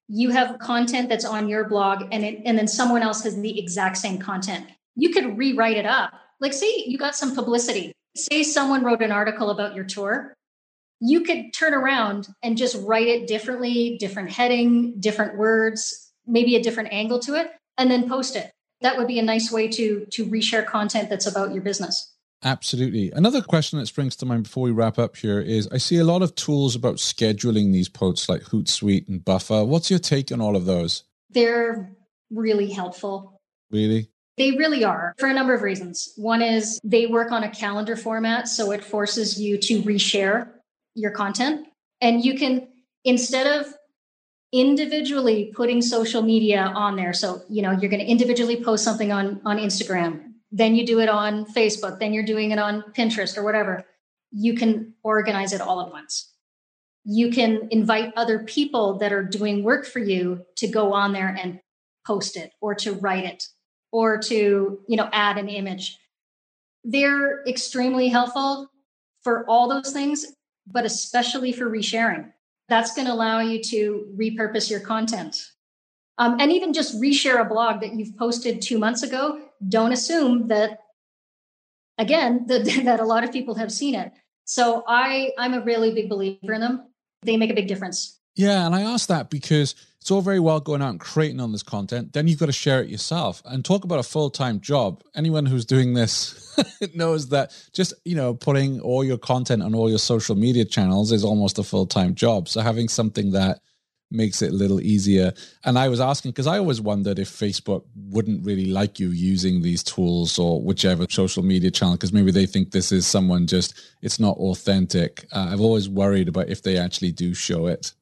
you 0.08 0.28
have 0.32 0.58
content 0.58 1.08
that's 1.08 1.24
on 1.24 1.48
your 1.48 1.66
blog 1.66 2.08
and 2.12 2.26
it, 2.26 2.42
and 2.44 2.58
then 2.58 2.68
someone 2.68 3.00
else 3.00 3.22
has 3.24 3.40
the 3.40 3.58
exact 3.58 3.96
same 3.96 4.18
content. 4.18 4.66
You 4.96 5.08
could 5.08 5.38
rewrite 5.38 5.78
it 5.78 5.86
up 5.86 6.12
like, 6.44 6.52
say 6.52 6.84
you 6.86 6.98
got 6.98 7.16
some 7.16 7.34
publicity. 7.34 7.92
Say 8.16 8.42
someone 8.42 8.84
wrote 8.84 9.02
an 9.02 9.10
article 9.10 9.48
about 9.48 9.74
your 9.74 9.84
tour. 9.84 10.34
You 11.00 11.22
could 11.22 11.54
turn 11.54 11.72
around 11.72 12.28
and 12.42 12.58
just 12.58 12.76
write 12.86 13.08
it 13.08 13.26
differently, 13.26 13.96
different 13.98 14.30
heading, 14.30 15.00
different 15.00 15.38
words, 15.38 16.12
maybe 16.26 16.54
a 16.54 16.62
different 16.62 16.92
angle 16.92 17.18
to 17.20 17.34
it, 17.34 17.50
and 17.78 17.90
then 17.90 18.08
post 18.08 18.36
it. 18.36 18.50
That 18.82 18.98
would 18.98 19.06
be 19.08 19.18
a 19.18 19.22
nice 19.22 19.50
way 19.50 19.68
to 19.68 20.06
to 20.12 20.26
reshare 20.26 20.66
content 20.66 21.08
that's 21.08 21.26
about 21.26 21.54
your 21.54 21.62
business. 21.62 22.12
Absolutely. 22.42 23.10
Another 23.12 23.40
question 23.40 23.78
that 23.78 23.86
springs 23.86 24.14
to 24.16 24.26
mind 24.26 24.42
before 24.42 24.64
we 24.64 24.70
wrap 24.70 24.98
up 24.98 25.16
here 25.16 25.40
is 25.40 25.66
I 25.72 25.78
see 25.78 25.96
a 25.96 26.04
lot 26.04 26.20
of 26.20 26.34
tools 26.34 26.76
about 26.76 26.96
scheduling 26.96 27.72
these 27.72 27.88
posts 27.88 28.28
like 28.28 28.42
Hootsuite 28.42 29.08
and 29.08 29.24
Buffer. 29.24 29.64
What's 29.64 29.88
your 29.88 29.98
take 29.98 30.30
on 30.30 30.42
all 30.42 30.54
of 30.54 30.66
those? 30.66 31.04
They're 31.30 31.90
really 32.30 32.70
helpful. 32.70 33.40
Really? 33.70 34.10
They 34.36 34.52
really 34.52 34.82
are 34.82 35.14
for 35.18 35.28
a 35.28 35.34
number 35.34 35.54
of 35.54 35.62
reasons. 35.62 36.12
One 36.16 36.42
is 36.42 36.80
they 36.82 37.06
work 37.06 37.30
on 37.30 37.44
a 37.44 37.50
calendar 37.50 37.96
format, 37.96 38.48
so 38.48 38.72
it 38.72 38.84
forces 38.84 39.40
you 39.40 39.58
to 39.58 39.82
reshare 39.82 40.48
your 40.94 41.12
content. 41.12 41.68
And 42.00 42.24
you 42.24 42.36
can, 42.36 42.68
instead 43.04 43.46
of 43.46 43.72
individually 44.52 45.52
putting 45.54 45.82
social 45.82 46.22
media 46.22 46.72
on 46.74 46.96
there, 46.96 47.12
so, 47.12 47.42
you 47.48 47.62
know, 47.62 47.70
you're 47.70 47.90
going 47.90 48.04
to 48.04 48.10
individually 48.10 48.62
post 48.62 48.84
something 48.84 49.12
on, 49.12 49.40
on 49.44 49.58
Instagram, 49.58 50.32
then 50.50 50.74
you 50.74 50.84
do 50.84 51.00
it 51.00 51.08
on 51.08 51.46
Facebook, 51.46 51.98
then 51.98 52.12
you're 52.12 52.24
doing 52.24 52.50
it 52.50 52.58
on 52.58 52.82
Pinterest 52.96 53.36
or 53.36 53.44
whatever. 53.44 53.84
You 54.32 54.54
can 54.54 54.94
organize 55.04 55.52
it 55.52 55.60
all 55.60 55.80
at 55.80 55.92
once. 55.92 56.32
You 57.04 57.30
can 57.30 57.68
invite 57.70 58.12
other 58.16 58.40
people 58.40 58.98
that 58.98 59.12
are 59.12 59.22
doing 59.22 59.62
work 59.62 59.86
for 59.86 60.00
you 60.00 60.44
to 60.56 60.66
go 60.66 60.92
on 60.92 61.12
there 61.12 61.28
and 61.28 61.60
post 62.06 62.36
it 62.36 62.52
or 62.60 62.74
to 62.76 62.92
write 62.92 63.24
it 63.24 63.44
or 63.94 64.18
to 64.18 64.80
you 64.88 64.96
know 64.96 65.08
add 65.12 65.38
an 65.38 65.48
image 65.48 65.98
they're 66.84 67.42
extremely 67.46 68.08
helpful 68.08 68.68
for 69.22 69.48
all 69.48 69.68
those 69.68 69.92
things 69.92 70.26
but 70.66 70.84
especially 70.84 71.52
for 71.52 71.70
resharing 71.70 72.32
that's 72.68 72.94
going 72.94 73.06
to 73.06 73.12
allow 73.12 73.40
you 73.40 73.62
to 73.62 74.06
repurpose 74.18 74.70
your 74.70 74.80
content 74.80 75.50
Um, 76.18 76.36
and 76.40 76.52
even 76.52 76.72
just 76.72 77.00
reshare 77.00 77.40
a 77.40 77.44
blog 77.44 77.80
that 77.80 77.94
you've 77.94 78.16
posted 78.16 78.62
two 78.62 78.78
months 78.78 79.02
ago. 79.02 79.40
Don't 79.68 79.92
assume 79.92 80.46
that, 80.48 80.78
again, 81.98 82.44
that, 82.48 82.64
that 82.84 83.00
a 83.00 83.04
lot 83.04 83.24
of 83.24 83.32
people 83.32 83.56
have 83.56 83.72
seen 83.72 83.94
it. 83.94 84.12
So 84.44 84.84
I, 84.86 85.32
I'm 85.38 85.54
a 85.54 85.64
really 85.64 85.92
big 85.92 86.08
believer 86.08 86.52
in 86.52 86.60
them. 86.60 86.86
They 87.22 87.36
make 87.36 87.50
a 87.50 87.54
big 87.54 87.68
difference. 87.68 88.20
Yeah, 88.34 88.66
and 88.66 88.74
I 88.74 88.82
ask 88.82 89.08
that 89.08 89.30
because 89.30 89.74
it's 90.04 90.10
all 90.10 90.20
very 90.20 90.38
well 90.38 90.60
going 90.60 90.82
out 90.82 90.90
and 90.90 91.00
creating 91.00 91.40
on 91.40 91.52
this 91.52 91.62
content. 91.62 92.12
Then 92.12 92.28
you've 92.28 92.38
got 92.38 92.46
to 92.46 92.52
share 92.52 92.82
it 92.82 92.90
yourself 92.90 93.40
and 93.46 93.64
talk 93.64 93.84
about 93.84 94.00
a 94.00 94.02
full 94.02 94.28
time 94.28 94.60
job. 94.60 95.02
Anyone 95.14 95.46
who's 95.46 95.64
doing 95.64 95.94
this 95.94 96.58
knows 96.94 97.28
that 97.28 97.52
just, 97.72 97.94
you 98.04 98.14
know, 98.14 98.34
putting 98.34 98.80
all 98.80 99.02
your 99.02 99.16
content 99.16 99.62
on 99.62 99.74
all 99.74 99.88
your 99.88 99.98
social 99.98 100.34
media 100.34 100.66
channels 100.66 101.10
is 101.10 101.24
almost 101.24 101.58
a 101.58 101.62
full 101.62 101.86
time 101.86 102.14
job. 102.14 102.50
So 102.50 102.60
having 102.60 102.88
something 102.88 103.30
that 103.30 103.60
makes 104.10 104.42
it 104.42 104.50
a 104.50 104.54
little 104.54 104.80
easier. 104.80 105.32
And 105.64 105.78
I 105.78 105.88
was 105.88 106.00
asking 106.00 106.32
because 106.32 106.46
I 106.46 106.58
always 106.58 106.82
wondered 106.82 107.18
if 107.18 107.30
Facebook 107.30 107.84
wouldn't 107.96 108.44
really 108.44 108.66
like 108.66 109.00
you 109.00 109.08
using 109.08 109.62
these 109.62 109.82
tools 109.82 110.38
or 110.38 110.60
whichever 110.60 111.06
social 111.08 111.42
media 111.42 111.70
channel 111.70 111.94
because 111.94 112.12
maybe 112.12 112.30
they 112.30 112.44
think 112.44 112.72
this 112.72 112.92
is 112.92 113.06
someone 113.06 113.46
just, 113.46 113.80
it's 114.02 114.20
not 114.20 114.36
authentic. 114.36 115.26
Uh, 115.32 115.48
I've 115.50 115.62
always 115.62 115.88
worried 115.88 116.28
about 116.28 116.50
if 116.50 116.62
they 116.62 116.76
actually 116.76 117.12
do 117.12 117.32
show 117.32 117.66
it 117.68 117.92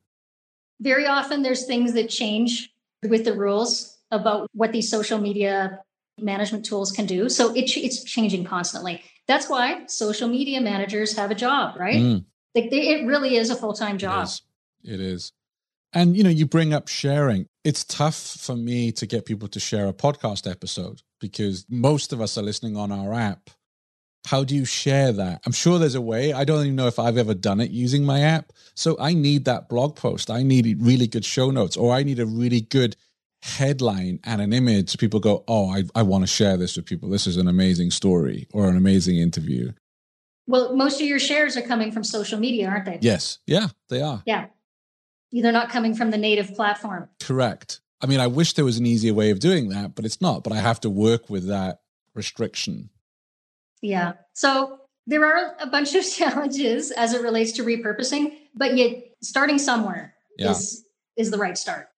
very 0.83 1.07
often 1.07 1.42
there's 1.42 1.64
things 1.64 1.95
that 1.95 2.09
change 2.09 2.71
with 3.03 3.25
the 3.25 3.33
rules 3.33 3.97
about 4.11 4.49
what 4.53 4.73
these 4.73 4.90
social 4.90 5.18
media 5.18 5.81
management 6.18 6.64
tools 6.64 6.92
can 6.92 7.07
do. 7.07 7.29
So 7.29 7.55
it, 7.55 7.75
it's 7.77 8.05
changing 8.05 8.45
constantly. 8.45 9.03
That's 9.27 9.49
why 9.49 9.87
social 9.87 10.29
media 10.29 10.61
managers 10.61 11.16
have 11.16 11.31
a 11.31 11.35
job, 11.35 11.79
right? 11.79 11.97
Mm. 11.97 12.25
Like 12.55 12.71
they, 12.71 12.88
it 12.88 13.07
really 13.07 13.37
is 13.37 13.51
a 13.51 13.57
full 13.57 13.73
time 13.73 13.97
job. 13.97 14.25
It 14.25 14.29
is. 14.29 14.42
it 14.85 15.01
is. 15.01 15.33
And 15.95 16.16
you 16.16 16.25
know, 16.25 16.31
you 16.31 16.47
bring 16.47 16.75
up 16.75 16.88
sharing. 16.88 17.47
It's 17.64 17.85
tough 17.85 18.16
for 18.16 18.57
me 18.57 18.92
to 18.92 19.07
get 19.07 19.25
people 19.25 19.49
to 19.49 19.61
share 19.61 19.87
a 19.87 19.92
podcast 19.92 20.51
episode 20.51 21.03
because 21.21 21.64
most 21.68 22.12
of 22.12 22.21
us 22.21 22.37
are 22.37 22.42
listening 22.42 22.77
on 22.77 22.90
our 22.90 23.14
app 23.14 23.51
how 24.26 24.44
do 24.44 24.54
you 24.54 24.64
share 24.64 25.12
that? 25.12 25.42
I'm 25.44 25.52
sure 25.52 25.78
there's 25.78 25.94
a 25.94 26.00
way. 26.00 26.32
I 26.32 26.44
don't 26.44 26.61
even 26.61 26.76
know 26.76 26.87
if 26.87 26.98
I've 26.98 27.18
ever 27.18 27.35
done 27.35 27.61
it 27.61 27.70
using 27.70 28.04
my 28.04 28.20
app. 28.20 28.52
So 28.74 28.96
I 29.00 29.14
need 29.14 29.44
that 29.46 29.68
blog 29.68 29.96
post. 29.96 30.30
I 30.30 30.42
need 30.42 30.80
really 30.80 31.06
good 31.06 31.24
show 31.24 31.50
notes, 31.50 31.76
or 31.76 31.92
I 31.92 32.02
need 32.02 32.20
a 32.20 32.26
really 32.26 32.61
good 32.61 32.96
headline 33.42 34.20
and 34.24 34.40
an 34.40 34.52
image. 34.52 34.96
People 34.98 35.20
go, 35.20 35.44
oh, 35.48 35.70
I, 35.70 35.85
I 35.94 36.02
want 36.02 36.22
to 36.22 36.28
share 36.28 36.56
this 36.56 36.76
with 36.76 36.87
people. 36.87 37.08
This 37.08 37.26
is 37.26 37.37
an 37.37 37.48
amazing 37.48 37.90
story 37.90 38.46
or 38.52 38.68
an 38.68 38.76
amazing 38.76 39.18
interview. 39.18 39.72
Well, 40.46 40.76
most 40.76 41.00
of 41.00 41.06
your 41.06 41.18
shares 41.18 41.56
are 41.56 41.62
coming 41.62 41.92
from 41.92 42.04
social 42.04 42.38
media, 42.38 42.68
aren't 42.68 42.85
they? 42.85 42.98
Yes. 43.00 43.38
Yeah, 43.46 43.68
they 43.88 44.02
are. 44.02 44.22
Yeah. 44.26 44.46
They're 45.32 45.50
not 45.50 45.70
coming 45.70 45.94
from 45.94 46.11
the 46.11 46.18
native 46.18 46.54
platform. 46.54 47.08
Correct. 47.20 47.80
I 48.00 48.06
mean, 48.06 48.20
I 48.20 48.26
wish 48.26 48.52
there 48.52 48.64
was 48.64 48.78
an 48.78 48.87
easier 48.87 49.14
way 49.14 49.30
of 49.30 49.40
doing 49.40 49.70
that, 49.70 49.94
but 49.94 50.04
it's 50.04 50.20
not. 50.20 50.44
But 50.44 50.52
I 50.52 50.56
have 50.56 50.80
to 50.80 50.90
work 50.90 51.30
with 51.30 51.46
that 51.48 51.80
restriction. 52.14 52.90
Yeah. 53.83 54.14
So 54.33 54.79
there 55.07 55.25
are 55.27 55.57
a 55.61 55.66
bunch 55.66 55.95
of 55.95 56.09
challenges 56.11 56.90
as 56.92 57.12
it 57.12 57.23
relates 57.23 57.53
to 57.53 57.64
repurposing, 57.64 58.37
but 58.55 58.77
yet 58.77 59.05
starting 59.23 59.59
somewhere 59.59 60.14
yeah. 60.38 60.53
is 60.53 60.85
is 61.16 61.31
the 61.31 61.38
right 61.38 61.59
start. 61.59 61.88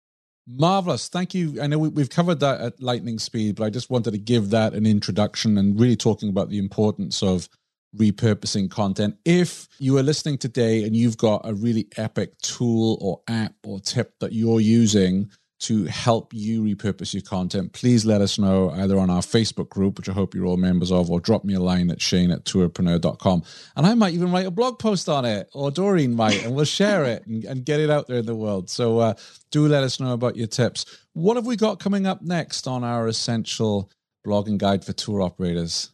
Marvelous. 0.47 1.09
Thank 1.09 1.35
you. 1.35 1.62
I 1.62 1.66
know 1.66 1.79
we, 1.79 2.03
have 2.03 2.11
covered 2.11 2.40
that 2.40 2.61
at 2.61 2.83
lightning 2.83 3.18
speed, 3.18 3.57
but 3.57 3.64
I 3.64 3.70
just 3.70 3.88
wanted 3.88 4.11
to 4.11 4.18
give 4.18 4.51
that 4.51 4.75
an 4.75 4.85
introduction 4.85 5.57
and 5.57 5.79
really 5.81 5.97
talking 5.97 6.29
about 6.29 6.51
the 6.51 6.59
importance 6.59 7.23
of 7.23 7.49
repurposing 7.97 8.70
content. 8.70 9.16
If 9.25 9.68
you 9.79 9.97
are 9.97 10.03
listening 10.03 10.37
today 10.37 10.85
and 10.85 10.94
you've 10.94 11.16
got 11.16 11.42
a 11.44 11.55
really 11.55 11.87
epic 11.97 12.38
tool 12.40 12.99
or 13.01 13.23
app 13.29 13.55
or 13.64 13.81
tip 13.81 14.18
that 14.20 14.33
you're 14.33 14.61
using 14.61 15.31
to 15.60 15.84
help 15.84 16.34
you 16.34 16.62
repurpose 16.62 17.14
your 17.14 17.22
content, 17.22 17.72
please 17.72 18.04
let 18.04 18.20
us 18.20 18.38
know 18.38 18.70
either 18.70 18.98
on 18.98 19.08
our 19.08 19.20
Facebook 19.20 19.68
group, 19.68 19.96
which 19.96 20.08
I 20.08 20.12
hope 20.12 20.34
you're 20.34 20.46
all 20.46 20.56
members 20.56 20.90
of, 20.90 21.10
or 21.10 21.20
drop 21.20 21.44
me 21.44 21.54
a 21.54 21.60
line 21.60 21.90
at 21.90 22.02
shane 22.02 22.30
at 22.30 22.44
tourpreneur.com. 22.44 23.42
And 23.76 23.86
I 23.86 23.94
might 23.94 24.14
even 24.14 24.32
write 24.32 24.46
a 24.46 24.50
blog 24.50 24.78
post 24.78 25.08
on 25.08 25.24
it, 25.24 25.48
or 25.54 25.70
Dorene 25.70 26.14
might, 26.14 26.44
and 26.44 26.54
we'll 26.54 26.64
share 26.64 27.04
it 27.04 27.26
and, 27.26 27.44
and, 27.44 27.64
get 27.64 27.80
it 27.80 27.88
out 27.88 28.08
there 28.08 28.18
in 28.18 28.26
the 28.26 28.34
world. 28.34 28.68
So 28.68 28.98
uh, 28.98 29.14
do 29.50 29.66
let 29.66 29.84
us 29.84 30.00
know 30.00 30.12
about 30.12 30.36
your 30.36 30.48
tips. 30.48 30.84
What 31.12 31.36
have 31.36 31.46
we 31.46 31.56
got 31.56 31.78
coming 31.78 32.06
up 32.06 32.20
next 32.20 32.66
on 32.66 32.84
our 32.84 33.06
essential 33.06 33.90
blogging 34.26 34.58
guide 34.58 34.84
for 34.84 34.92
tour 34.92 35.22
operators? 35.22 35.90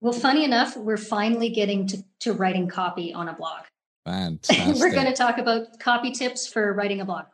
Well, 0.00 0.12
funny 0.12 0.44
enough, 0.44 0.76
we're 0.76 0.96
finally 0.96 1.48
getting 1.48 1.86
to, 1.88 2.04
to 2.20 2.32
writing 2.32 2.68
copy 2.68 3.12
on 3.12 3.28
a 3.28 3.32
blog. 3.32 3.62
Fantastic. 4.04 4.76
we're 4.80 4.92
going 4.92 5.06
to 5.06 5.14
talk 5.14 5.38
about 5.38 5.78
copy 5.80 6.12
tips 6.12 6.46
for 6.46 6.72
writing 6.72 7.00
a 7.00 7.04
blog. 7.04 7.26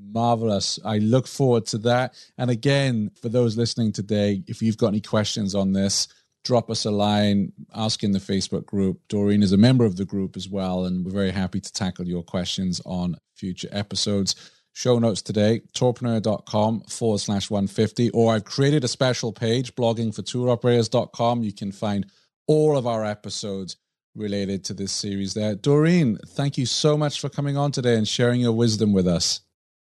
Marvelous. 0.00 0.78
I 0.84 0.98
look 0.98 1.26
forward 1.26 1.66
to 1.66 1.78
that. 1.78 2.14
And 2.38 2.50
again, 2.50 3.10
for 3.20 3.28
those 3.28 3.56
listening 3.56 3.92
today, 3.92 4.42
if 4.46 4.62
you've 4.62 4.76
got 4.76 4.88
any 4.88 5.00
questions 5.00 5.54
on 5.54 5.72
this, 5.72 6.08
drop 6.44 6.70
us 6.70 6.84
a 6.84 6.90
line, 6.90 7.52
ask 7.74 8.02
in 8.02 8.12
the 8.12 8.18
Facebook 8.18 8.66
group. 8.66 9.00
Dorene 9.08 9.42
is 9.42 9.52
a 9.52 9.56
member 9.56 9.84
of 9.84 9.96
the 9.96 10.04
group 10.04 10.36
as 10.36 10.48
well, 10.48 10.84
and 10.84 11.04
we're 11.04 11.12
very 11.12 11.30
happy 11.30 11.60
to 11.60 11.72
tackle 11.72 12.06
your 12.06 12.22
questions 12.22 12.80
on 12.84 13.16
future 13.36 13.68
episodes. 13.72 14.34
Show 14.72 14.98
notes 14.98 15.20
today, 15.20 15.62
tourpreneur.com 15.74 16.82
forward 16.82 17.18
slash 17.18 17.50
150, 17.50 18.10
or 18.10 18.34
I've 18.34 18.44
created 18.44 18.84
a 18.84 18.88
special 18.88 19.32
page, 19.32 19.74
blogging 19.74 20.14
for 20.14 20.22
touroperators.com. 20.22 21.42
You 21.42 21.52
can 21.52 21.72
find 21.72 22.06
all 22.46 22.76
of 22.76 22.86
our 22.86 23.04
episodes 23.04 23.76
related 24.14 24.64
to 24.64 24.74
this 24.74 24.92
series 24.92 25.34
there. 25.34 25.54
Dorene, 25.54 26.18
thank 26.28 26.56
you 26.56 26.66
so 26.66 26.96
much 26.96 27.20
for 27.20 27.28
coming 27.28 27.56
on 27.56 27.72
today 27.72 27.96
and 27.96 28.06
sharing 28.06 28.40
your 28.40 28.52
wisdom 28.52 28.92
with 28.92 29.06
us. 29.06 29.40